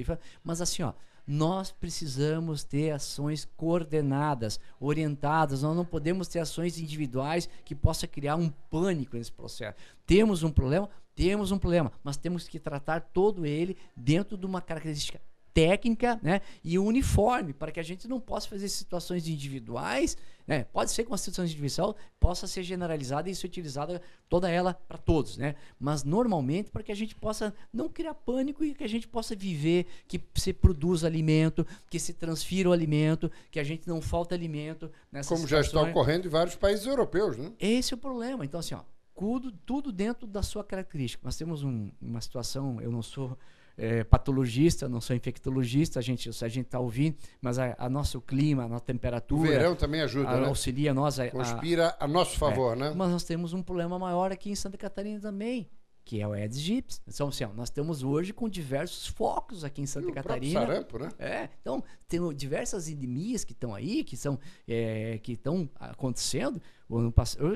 Mas 0.43 0.61
assim, 0.61 0.83
ó, 0.83 0.93
nós 1.25 1.71
precisamos 1.71 2.63
ter 2.63 2.91
ações 2.91 3.47
coordenadas, 3.57 4.59
orientadas. 4.79 5.61
Nós 5.61 5.75
não 5.75 5.85
podemos 5.85 6.27
ter 6.27 6.39
ações 6.39 6.79
individuais 6.79 7.49
que 7.63 7.75
possa 7.75 8.07
criar 8.07 8.35
um 8.35 8.49
pânico 8.69 9.17
nesse 9.17 9.31
processo. 9.31 9.77
Temos 10.05 10.43
um 10.43 10.51
problema, 10.51 10.89
temos 11.15 11.51
um 11.51 11.57
problema, 11.57 11.91
mas 12.03 12.17
temos 12.17 12.47
que 12.47 12.59
tratar 12.59 13.01
todo 13.01 13.45
ele 13.45 13.77
dentro 13.95 14.37
de 14.37 14.45
uma 14.45 14.61
característica 14.61 15.21
técnica 15.59 16.17
né, 16.23 16.41
e 16.63 16.79
uniforme, 16.79 17.51
para 17.51 17.69
que 17.71 17.79
a 17.79 17.83
gente 17.83 18.07
não 18.07 18.19
possa 18.19 18.47
fazer 18.47 18.69
situações 18.69 19.27
individuais, 19.27 20.15
né, 20.47 20.63
pode 20.71 20.91
ser 20.91 21.03
que 21.03 21.11
uma 21.11 21.17
situação 21.17 21.43
individual 21.43 21.97
possa 22.17 22.47
ser 22.47 22.63
generalizada 22.63 23.29
e 23.29 23.35
ser 23.35 23.47
utilizada 23.47 24.01
toda 24.29 24.49
ela 24.49 24.73
para 24.73 24.97
todos, 24.97 25.37
né, 25.37 25.55
mas 25.77 26.05
normalmente 26.05 26.71
para 26.71 26.81
que 26.81 26.93
a 26.93 26.95
gente 26.95 27.13
possa 27.13 27.53
não 27.73 27.89
criar 27.89 28.13
pânico 28.13 28.63
e 28.63 28.73
que 28.73 28.85
a 28.85 28.87
gente 28.87 29.05
possa 29.05 29.35
viver, 29.35 29.85
que 30.07 30.21
se 30.35 30.53
produza 30.53 31.05
alimento, 31.05 31.67
que 31.89 31.99
se 31.99 32.13
transfira 32.13 32.69
o 32.69 32.71
alimento, 32.71 33.29
que 33.51 33.59
a 33.59 33.63
gente 33.63 33.85
não 33.85 34.01
falta 34.01 34.33
alimento. 34.33 34.89
Como 35.27 35.45
já 35.45 35.59
está 35.59 35.81
ocorrendo 35.81 36.27
em 36.27 36.29
vários 36.29 36.55
países 36.55 36.85
europeus, 36.85 37.37
né? 37.37 37.51
Esse 37.59 37.93
é 37.93 37.95
o 37.95 37.99
problema. 37.99 38.45
Então, 38.45 38.59
assim, 38.59 38.75
ó, 38.75 38.81
tudo, 39.15 39.51
tudo 39.51 39.91
dentro 39.91 40.25
da 40.25 40.41
sua 40.41 40.63
característica. 40.63 41.21
Nós 41.23 41.35
temos 41.35 41.63
um, 41.63 41.91
uma 42.01 42.21
situação, 42.21 42.79
eu 42.81 42.91
não 42.91 43.01
sou 43.01 43.37
é, 43.79 44.03
patologista, 44.03 44.89
não 44.89 44.99
sou 44.99 45.15
infectologista, 45.15 45.99
a 45.99 46.01
gente 46.01 46.29
a 46.29 46.47
gente 46.47 46.65
está 46.65 46.79
ouvindo, 46.79 47.15
mas 47.41 47.57
a, 47.57 47.75
a, 47.77 47.89
nosso 47.89 48.19
clima, 48.19 48.65
a 48.65 48.67
nossa 48.67 48.83
temperatura. 48.83 49.49
O 49.49 49.51
verão 49.51 49.75
também 49.75 50.01
ajuda, 50.01 50.29
a, 50.29 50.41
né? 50.41 50.47
Auxilia 50.47 50.93
nós. 50.93 51.19
A, 51.19 51.29
Conspira 51.29 51.95
a, 51.99 52.07
nosso 52.07 52.37
favor, 52.37 52.75
é, 52.75 52.79
né? 52.79 52.93
Mas 52.95 53.09
nós 53.09 53.23
temos 53.23 53.53
um 53.53 53.63
problema 53.63 53.97
maior 53.97 54.31
aqui 54.31 54.51
em 54.51 54.55
Santa 54.55 54.77
Catarina 54.77 55.19
também 55.19 55.69
que 56.09 56.19
é 56.19 56.27
o 56.27 56.33
Aedes 56.33 56.57
aegypti. 56.57 56.99
Então, 57.07 57.27
assim, 57.27 57.43
ó, 57.43 57.53
nós 57.53 57.69
estamos 57.69 58.01
hoje 58.01 58.33
com 58.33 58.49
diversos 58.49 59.05
focos 59.05 59.63
aqui 59.63 59.79
em 59.79 59.85
Santa 59.85 60.09
e 60.09 60.11
Catarina. 60.11 60.59
O 60.59 60.65
sarampo, 60.65 60.97
né? 60.97 61.09
É, 61.19 61.49
então 61.61 61.83
tem 62.07 62.19
diversas 62.33 62.89
endemias 62.89 63.43
que 63.43 63.51
estão 63.51 63.75
aí, 63.75 64.03
que 64.03 64.17
são 64.17 64.39
é, 64.67 65.19
que 65.19 65.33
estão 65.33 65.69
acontecendo. 65.75 66.59
Ano 66.89 67.13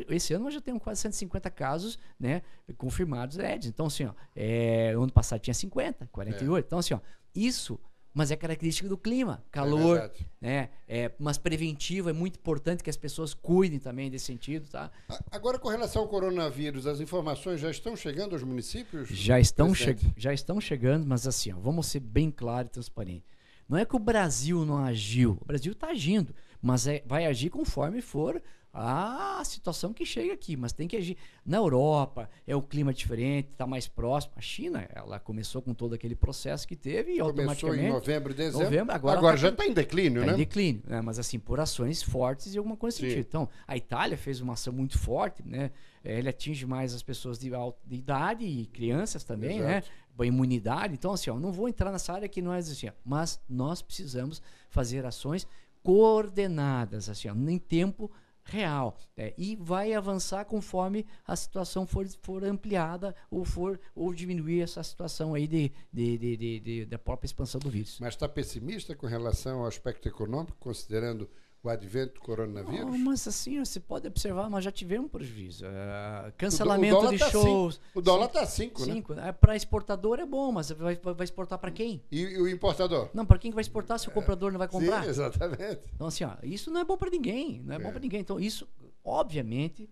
esse 0.08 0.36
ano 0.36 0.46
nós 0.46 0.54
já 0.54 0.62
temos 0.62 0.84
quase 0.84 1.02
150 1.02 1.50
casos, 1.50 1.98
né, 2.20 2.44
confirmados 2.78 3.40
Aedes. 3.40 3.70
Então, 3.70 3.88
assim, 3.88 4.06
ó, 4.06 4.14
é, 4.36 4.92
ano 4.92 5.12
passado 5.12 5.40
tinha 5.40 5.56
50, 5.56 6.08
48. 6.12 6.56
É. 6.56 6.68
Então, 6.68 6.78
assim, 6.78 6.94
ó, 6.94 7.00
isso 7.34 7.80
mas 8.14 8.30
é 8.30 8.36
característica 8.36 8.88
do 8.88 8.98
clima, 8.98 9.44
calor, 9.50 9.98
é 9.98 10.12
né? 10.40 10.70
É, 10.88 11.12
mas 11.18 11.38
preventivo 11.38 12.10
é 12.10 12.14
muito 12.14 12.38
importante 12.38 12.84
que 12.84 12.90
as 12.90 12.98
pessoas 12.98 13.34
cuidem 13.34 13.80
também 13.80 14.12
desse 14.12 14.26
sentido, 14.26 14.70
tá? 14.70 14.92
Agora 15.32 15.58
com 15.58 15.70
relação 15.70 16.04
ao 16.04 16.08
coronavírus, 16.08 16.86
as 16.86 17.00
informações 17.00 17.60
já 17.60 17.72
estão 17.72 17.96
chegando 17.96 18.34
aos 18.34 18.44
municípios? 18.44 19.10
Já 19.10 19.40
estão, 19.40 19.74
che 19.74 19.96
já 20.16 20.34
estão 20.34 20.62
chegando, 20.62 21.08
mas 21.08 21.26
assim, 21.26 21.52
ó, 21.52 21.58
vamos 21.58 21.88
ser 21.88 22.00
bem 22.00 22.30
claro 22.30 22.68
e 22.68 22.70
transparente. 22.72 23.26
Não 23.68 23.78
é 23.78 23.86
que 23.86 23.96
o 23.96 24.00
Brasil 24.00 24.64
não 24.66 24.78
agiu, 24.78 25.38
o 25.42 25.46
Brasil 25.46 25.72
está 25.72 25.88
agindo, 25.88 26.36
mas 26.62 26.86
é, 26.86 27.02
vai 27.06 27.26
agir 27.26 27.50
conforme 27.50 28.02
for 28.02 28.42
a 28.74 29.40
situação 29.46 29.94
que 29.94 30.04
chega 30.04 30.34
aqui, 30.34 30.58
mas 30.58 30.74
tem 30.74 30.88
que 30.88 30.98
agir. 30.98 31.16
Na 31.46 31.58
Europa 31.58 32.28
é 32.48 32.56
o 32.56 32.62
clima 32.62 32.92
diferente, 32.92 33.50
está 33.52 33.68
mais 33.68 33.88
próximo. 33.88 34.34
A 34.36 34.42
China, 34.42 34.90
ela 34.96 35.20
começou 35.20 35.62
com 35.62 35.76
todo 35.76 35.94
aquele 35.94 36.16
processo 36.16 36.68
que 36.68 36.76
teve 36.76 37.12
e 37.12 37.20
começou 37.20 37.28
automaticamente. 37.28 37.86
em 37.86 37.90
novembro 37.90 38.34
dezembro. 38.34 38.64
Novembro, 38.66 38.96
agora, 38.96 39.20
agora 39.20 39.36
tá, 39.36 39.42
já 39.42 39.50
está 39.50 39.68
em 39.68 39.74
declínio, 39.74 40.22
tá 40.22 40.28
né? 40.28 40.34
Em 40.34 40.38
declínio, 40.38 40.82
né? 40.88 41.02
mas 41.02 41.20
assim, 41.20 41.38
por 41.38 41.60
ações 41.60 42.02
fortes 42.02 42.56
e 42.56 42.58
alguma 42.58 42.76
coisa 42.76 42.98
sentido. 42.98 43.20
Então, 43.20 43.48
a 43.68 43.78
Itália 43.78 44.18
fez 44.18 44.42
uma 44.42 44.54
ação 44.54 44.74
muito 44.74 44.98
forte, 44.98 45.48
né? 45.48 45.70
Ele 46.04 46.28
atinge 46.28 46.66
mais 46.66 46.96
as 46.96 47.04
pessoas 47.04 47.38
de, 47.38 47.54
alta, 47.54 47.80
de 47.86 47.96
idade 47.96 48.44
e 48.44 48.66
crianças 48.66 49.24
também, 49.24 49.62
né? 49.62 49.78
Exato. 49.78 49.88
né? 49.88 49.94
A 50.18 50.26
imunidade. 50.26 50.94
Então, 50.96 51.12
assim, 51.12 51.30
ó, 51.30 51.40
não 51.40 51.52
vou 51.52 51.70
entrar 51.70 51.92
nessa 51.92 52.12
área 52.12 52.28
que 52.28 52.42
não 52.42 52.54
é 52.54 52.58
assim, 52.58 52.90
mas 53.06 53.40
nós 53.48 53.84
precisamos 53.84 54.42
fazer 54.70 55.06
ações 55.06 55.48
coordenadas, 55.84 57.10
assim, 57.10 57.30
ó, 57.30 57.36
em 57.36 57.60
tempo 57.60 58.10
real. 58.44 58.98
É, 59.16 59.34
e 59.38 59.56
vai 59.56 59.94
avançar 59.94 60.46
conforme 60.46 61.06
a 61.26 61.36
situação 61.36 61.86
for, 61.86 62.08
for 62.22 62.44
ampliada 62.44 63.16
ou 63.30 63.46
for 63.46 63.80
ou 63.96 64.14
diminuir 64.14 64.62
essa 64.62 64.84
situação 64.84 65.34
aí 65.34 65.48
de, 65.48 65.72
de, 65.92 66.18
de, 66.18 66.60
de, 66.60 66.86
da 66.86 66.98
própria 66.98 67.28
expansão 67.28 67.60
do 67.60 67.70
vírus. 67.70 67.98
Mas 68.00 68.14
está 68.14 68.28
pessimista 68.28 68.96
com 68.96 69.08
relação 69.08 69.60
ao 69.60 69.68
aspecto 69.68 70.08
econômico, 70.08 70.58
considerando 70.60 71.30
o 71.64 71.70
advento 71.70 72.16
do 72.16 72.20
coronavírus? 72.20 72.86
Não, 72.86 72.98
mas 72.98 73.26
assim, 73.26 73.64
você 73.64 73.80
pode 73.80 74.06
observar, 74.06 74.50
nós 74.50 74.66
já 74.66 74.72
tivemos 74.72 75.10
prejuízo. 75.10 75.66
Uh, 75.66 76.34
cancelamento 76.38 76.98
o, 76.98 77.08
o 77.08 77.12
de 77.12 77.18
tá 77.18 77.32
shows. 77.32 77.76
Cinco. 77.76 77.88
O 77.96 78.02
dólar 78.02 78.26
está 78.26 78.46
5, 78.46 78.86
né? 78.86 78.94
Cinco. 78.94 79.14
É, 79.14 79.32
para 79.32 79.56
exportador 79.56 80.20
é 80.20 80.26
bom, 80.26 80.52
mas 80.52 80.72
vai, 80.72 80.96
vai 80.98 81.24
exportar 81.24 81.58
para 81.58 81.72
quem? 81.72 82.04
E, 82.12 82.20
e, 82.20 82.38
o 82.38 82.50
importador? 82.50 83.10
Não, 83.14 83.26
para 83.26 83.40
quem 83.40 83.50
que 83.50 83.56
vai 83.56 83.62
exportar 83.62 83.98
se 83.98 84.10
o 84.10 84.12
comprador 84.12 84.52
não 84.52 84.60
vai 84.60 84.68
comprar? 84.68 85.04
Sim, 85.04 85.10
exatamente. 85.10 85.90
Então, 85.96 86.08
assim, 86.08 86.26
ó, 86.26 86.36
isso 86.44 86.70
não 86.70 86.82
é 86.82 86.84
bom 86.84 86.98
para 86.98 87.10
ninguém. 87.10 87.62
Não 87.64 87.74
é, 87.74 87.78
é, 87.78 87.80
bom 87.80 87.92
para 87.92 88.02
ninguém. 88.02 88.20
Então, 88.20 88.38
isso, 88.38 88.68
obviamente. 89.02 89.90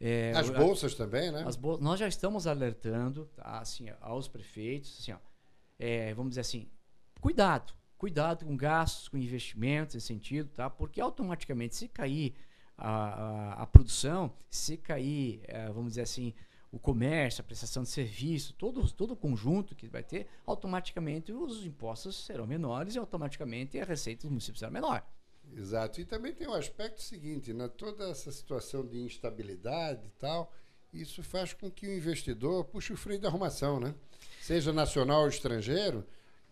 É, 0.00 0.32
as 0.34 0.50
bolsas 0.50 0.94
a, 0.94 0.96
também, 0.96 1.30
né? 1.30 1.44
As 1.46 1.54
bolsas, 1.54 1.84
nós 1.84 2.00
já 2.00 2.08
estamos 2.08 2.48
alertando 2.48 3.26
tá, 3.36 3.60
assim, 3.60 3.90
aos 4.00 4.26
prefeitos, 4.26 4.98
assim, 4.98 5.12
ó, 5.12 5.18
é, 5.78 6.12
vamos 6.14 6.30
dizer 6.30 6.40
assim, 6.40 6.68
cuidado 7.20 7.74
cuidado 8.00 8.46
com 8.46 8.56
gastos, 8.56 9.08
com 9.08 9.18
investimentos 9.18 9.94
nesse 9.94 10.06
sentido, 10.06 10.48
tá? 10.48 10.70
Porque 10.70 11.02
automaticamente, 11.02 11.76
se 11.76 11.86
cair 11.86 12.34
a, 12.74 12.88
a, 12.88 13.62
a 13.62 13.66
produção, 13.66 14.32
se 14.48 14.78
cair, 14.78 15.42
é, 15.44 15.66
vamos 15.66 15.90
dizer 15.90 16.00
assim, 16.00 16.32
o 16.72 16.78
comércio, 16.78 17.42
a 17.42 17.44
prestação 17.44 17.82
de 17.82 17.90
serviço, 17.90 18.54
todo, 18.54 18.90
todo 18.92 19.10
o 19.10 19.16
conjunto 19.16 19.74
que 19.74 19.86
vai 19.86 20.02
ter, 20.02 20.26
automaticamente 20.46 21.30
os 21.30 21.66
impostos 21.66 22.24
serão 22.24 22.46
menores 22.46 22.94
e 22.94 22.98
automaticamente 22.98 23.78
a 23.78 23.84
receita 23.84 24.22
dos 24.22 24.30
municípios 24.30 24.60
será 24.60 24.70
menor. 24.70 25.06
Exato. 25.54 26.00
E 26.00 26.06
também 26.06 26.32
tem 26.32 26.46
o 26.46 26.52
um 26.52 26.54
aspecto 26.54 27.02
seguinte, 27.02 27.52
né? 27.52 27.68
toda 27.68 28.08
essa 28.08 28.32
situação 28.32 28.86
de 28.86 28.98
instabilidade 28.98 30.06
e 30.06 30.10
tal, 30.18 30.50
isso 30.90 31.22
faz 31.22 31.52
com 31.52 31.70
que 31.70 31.86
o 31.86 31.94
investidor 31.94 32.64
puxe 32.64 32.94
o 32.94 32.96
freio 32.96 33.20
da 33.20 33.28
arrumação, 33.28 33.78
né? 33.78 33.94
Seja 34.40 34.72
nacional 34.72 35.22
ou 35.22 35.28
estrangeiro, 35.28 36.06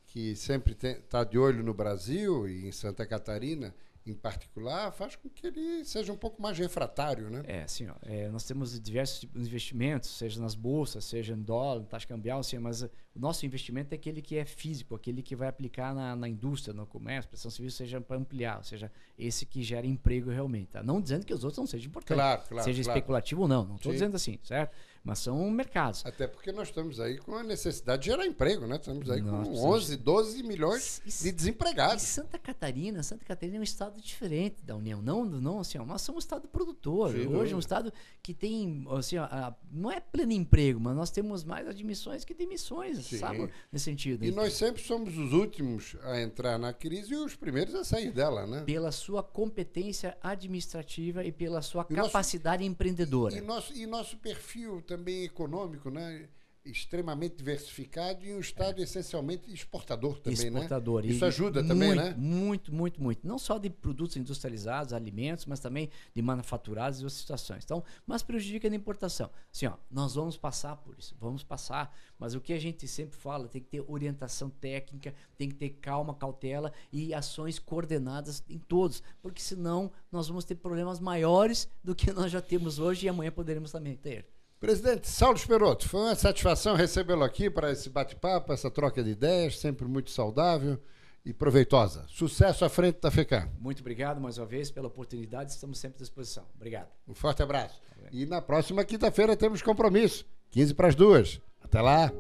que 0.09 0.35
sempre 0.35 0.77
está 0.83 1.23
de 1.23 1.39
olho 1.39 1.63
no 1.63 1.73
Brasil 1.73 2.49
e 2.49 2.67
em 2.67 2.73
Santa 2.73 3.07
Catarina 3.07 3.75
em 4.11 4.15
particular, 4.15 4.91
faz 4.91 5.17
com 5.17 5.29
que 5.29 5.47
ele 5.47 5.85
seja 5.85 6.13
um 6.13 6.17
pouco 6.17 6.41
mais 6.41 6.59
refratário, 6.59 7.31
né? 7.31 7.43
É, 7.47 7.67
sim. 7.67 7.87
É, 8.03 8.29
nós 8.31 8.45
temos 8.45 8.81
diversos 8.81 9.21
tipos 9.21 9.43
de 9.43 9.49
investimentos, 9.49 10.11
seja 10.11 10.41
nas 10.41 10.55
bolsas, 10.55 11.05
seja 11.05 11.35
em 11.35 11.43
dólar, 11.43 11.85
taxa 11.85 12.07
cambial, 12.07 12.43
sim, 12.43 12.59
mas 12.59 12.89
o 13.19 13.21
nosso 13.21 13.45
investimento 13.45 13.93
é 13.93 13.97
aquele 13.97 14.23
que 14.23 14.37
é 14.37 14.45
físico, 14.45 14.95
aquele 14.95 15.23
que 15.23 15.35
vai 15.35 15.49
aplicar 15.49 15.93
na, 15.93 16.15
na 16.15 16.29
indústria, 16.29 16.73
no 16.73 16.87
comércio, 16.87 17.29
prestação 17.29 17.51
civil, 17.51 17.69
seja 17.69 18.01
para 18.01 18.17
ampliar, 18.17 18.59
ou 18.59 18.63
seja, 18.63 18.93
esse 19.19 19.45
que 19.45 19.61
gera 19.61 19.85
emprego 19.85 20.31
realmente. 20.31 20.69
Tá? 20.69 20.85
Não 20.85 21.01
dizendo 21.01 21.27
que 21.27 21.35
os 21.35 21.43
outros 21.43 21.59
não 21.59 21.67
sejam 21.67 21.89
importantes, 21.89 22.15
claro, 22.15 22.43
claro, 22.49 22.65
seja 22.65 22.83
claro. 22.85 22.99
especulativo 22.99 23.43
ou 23.43 23.49
não, 23.49 23.65
não 23.65 23.75
estou 23.75 23.93
dizendo 23.93 24.15
assim, 24.15 24.39
certo? 24.45 24.73
mas 25.09 25.21
são 25.21 25.51
mercados. 25.51 26.05
Até 26.05 26.27
porque 26.27 26.53
nós 26.53 26.69
estamos 26.69 27.01
aí 27.01 27.17
com 27.17 27.35
a 27.35 27.43
necessidade 27.43 28.03
de 28.03 28.11
gerar 28.11 28.27
emprego, 28.27 28.67
né? 28.67 28.77
Estamos 28.77 29.09
aí 29.11 29.23
nós 29.23 29.49
com 29.49 29.55
11, 29.55 29.97
12 29.97 30.43
milhões 30.43 31.01
de 31.07 31.33
desempregados. 31.33 32.03
E 32.03 32.07
Santa 32.07 32.39
Catarina, 32.39 33.03
Santa 33.03 33.25
Catarina 33.25 33.57
é 33.57 33.61
um 33.61 33.65
estado 33.65 34.01
diferente 34.03 34.63
da 34.63 34.77
União, 34.77 35.01
não, 35.01 35.25
não 35.25 35.61
assim, 35.61 35.79
nós 35.79 36.03
somos 36.03 36.19
um 36.19 36.27
estado 36.27 36.47
produtor. 36.47 37.13
Sim, 37.13 37.27
Hoje 37.29 37.55
é 37.55 37.57
um 37.57 37.61
estado 37.61 37.91
que 38.23 38.35
tem, 38.35 38.85
assim, 38.91 39.17
a, 39.17 39.55
não 39.71 39.91
é 39.91 39.99
pleno 39.99 40.33
emprego, 40.33 40.79
mas 40.79 40.95
nós 40.95 41.11
temos 41.11 41.43
mais 41.43 41.67
admissões 41.67 42.23
que 42.23 42.35
demissões, 42.35 43.08
Sim. 43.11 43.19
sabe? 43.19 43.51
Nesse 43.73 43.85
sentido. 43.85 44.25
E 44.25 44.31
nós 44.31 44.55
sempre 44.55 44.83
somos 44.83 45.17
os 45.17 45.33
últimos 45.33 45.97
a 46.03 46.21
entrar 46.21 46.59
na 46.59 46.73
crise 46.73 47.13
e 47.13 47.17
os 47.17 47.35
primeiros 47.37 47.75
a 47.75 47.85
sair 47.85 48.11
dela, 48.11 48.47
né? 48.47 48.63
Pela 48.65 48.93
sua 48.93 49.23
competência 49.23 50.17
administrativa 50.23 51.25
e 51.25 51.33
pela 51.33 51.63
sua 51.63 51.87
e 51.89 51.95
capacidade 51.95 52.63
nosso, 52.63 52.73
empreendedora. 52.73 53.35
E, 53.35 53.39
e, 53.39 53.41
nosso, 53.41 53.75
e 53.75 53.87
nosso 53.87 54.17
perfil 54.19 54.83
também 54.83 55.25
econômico, 55.25 55.91
né? 55.91 56.29
Extremamente 56.71 57.37
diversificado 57.37 58.25
e 58.25 58.35
um 58.35 58.41
estado 58.41 58.81
é. 58.81 58.85
essencialmente 58.85 59.53
exportador 59.53 60.19
também, 60.19 60.51
né? 60.51 60.61
exportador. 60.61 61.03
né? 61.03 61.09
Isso 61.09 61.25
ajuda 61.25 61.63
muito, 61.63 61.69
também, 61.69 61.95
né? 61.95 62.15
Muito, 62.17 62.75
muito, 62.75 63.03
muito. 63.03 63.27
Não 63.27 63.39
só 63.39 63.59
de 63.59 63.71
produtos 63.71 64.17
industrializados, 64.17 64.93
alimentos, 64.93 65.47
mas 65.47 65.61
também 65.61 65.91
de 66.15 66.23
manufaturados 66.23 67.01
e 67.01 67.05
outras 67.05 67.21
situações. 67.21 67.65
Então, 67.65 67.83
mas 68.07 68.23
prejudica 68.23 68.69
na 68.69 68.77
importação. 68.77 69.31
Assim, 69.53 69.67
ó, 69.67 69.75
nós 69.91 70.15
vamos 70.15 70.37
passar 70.37 70.77
por 70.77 70.97
isso, 70.99 71.17
vamos 71.19 71.43
passar, 71.43 71.95
mas 72.19 72.35
o 72.35 72.41
que 72.41 72.53
a 72.53 72.61
gente 72.61 72.87
sempre 72.87 73.17
fala, 73.17 73.49
tem 73.49 73.63
que 73.63 73.69
ter 73.69 73.85
orientação 73.87 74.51
técnica, 74.51 75.15
tem 75.37 75.49
que 75.49 75.55
ter 75.55 75.71
calma, 75.71 76.15
cautela 76.15 76.73
e 76.93 77.15
ações 77.15 77.59
coordenadas 77.59 78.43
em 78.49 78.59
todos, 78.59 79.03
porque 79.23 79.41
senão 79.41 79.91
nós 80.11 80.29
vamos 80.29 80.45
ter 80.45 80.57
problemas 80.57 81.01
maiores 81.01 81.69
do 81.83 81.95
que 81.95 82.13
nós 82.13 82.31
já 82.31 82.41
temos 82.41 82.79
hoje 82.79 83.07
e 83.07 83.09
amanhã 83.09 83.31
poderemos 83.31 83.73
também 83.73 83.97
ter. 83.97 84.38
Presidente 84.61 85.09
Saulo 85.09 85.37
Esperoto, 85.37 85.89
foi 85.89 86.01
uma 86.01 86.17
satisfação 86.17 86.75
recebê-lo 86.75 87.23
aqui 87.23 87.49
para 87.49 87.71
esse 87.71 87.89
bate-papo, 87.89 88.53
essa 88.53 88.69
troca 88.69 89.05
de 89.05 89.11
ideias, 89.11 89.57
sempre 89.57 89.87
muito 89.87 90.11
saudável 90.11 90.77
e 91.25 91.33
proveitosa. 91.33 92.05
Sucesso 92.09 92.65
à 92.65 92.69
frente 92.69 92.99
da 93.01 93.09
FECAM. 93.09 93.49
Muito 93.61 93.79
obrigado 93.81 94.21
mais 94.21 94.37
uma 94.37 94.47
vez 94.47 94.69
pela 94.69 94.89
oportunidade, 94.89 95.53
estamos 95.53 95.79
sempre 95.79 95.99
à 95.99 96.01
disposição. 96.01 96.45
Obrigado. 96.57 96.89
Um 97.07 97.15
forte 97.15 97.41
abraço. 97.41 97.81
E 98.11 98.27
na 98.27 98.43
próxima 98.43 98.85
quinta-feira 98.85 99.37
temos 99.37 99.63
compromisso, 99.63 100.27
15 100.51 100.75
para 100.75 100.89
as 100.89 100.97
duas. 100.97 101.41
Até 101.63 101.81
lá. 101.81 102.11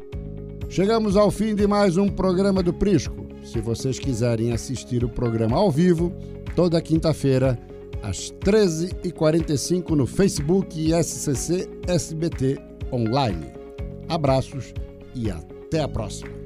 Chegamos 0.68 1.16
ao 1.16 1.32
fim 1.32 1.56
de 1.56 1.66
mais 1.66 1.96
um 1.96 2.08
programa 2.08 2.62
do 2.62 2.72
Prisco. 2.72 3.26
Se 3.42 3.60
vocês 3.60 3.98
quiserem 3.98 4.52
assistir 4.52 5.02
o 5.02 5.08
programa 5.08 5.56
ao 5.56 5.72
vivo, 5.72 6.12
toda 6.54 6.80
quinta-feira, 6.80 7.58
às 8.02 8.32
13h45 8.32 9.90
no 9.90 10.06
Facebook 10.06 10.90
SCC 11.02 11.68
SBT 11.86 12.58
Online. 12.92 13.52
Abraços 14.08 14.72
e 15.14 15.30
até 15.30 15.82
a 15.82 15.88
próxima. 15.88 16.37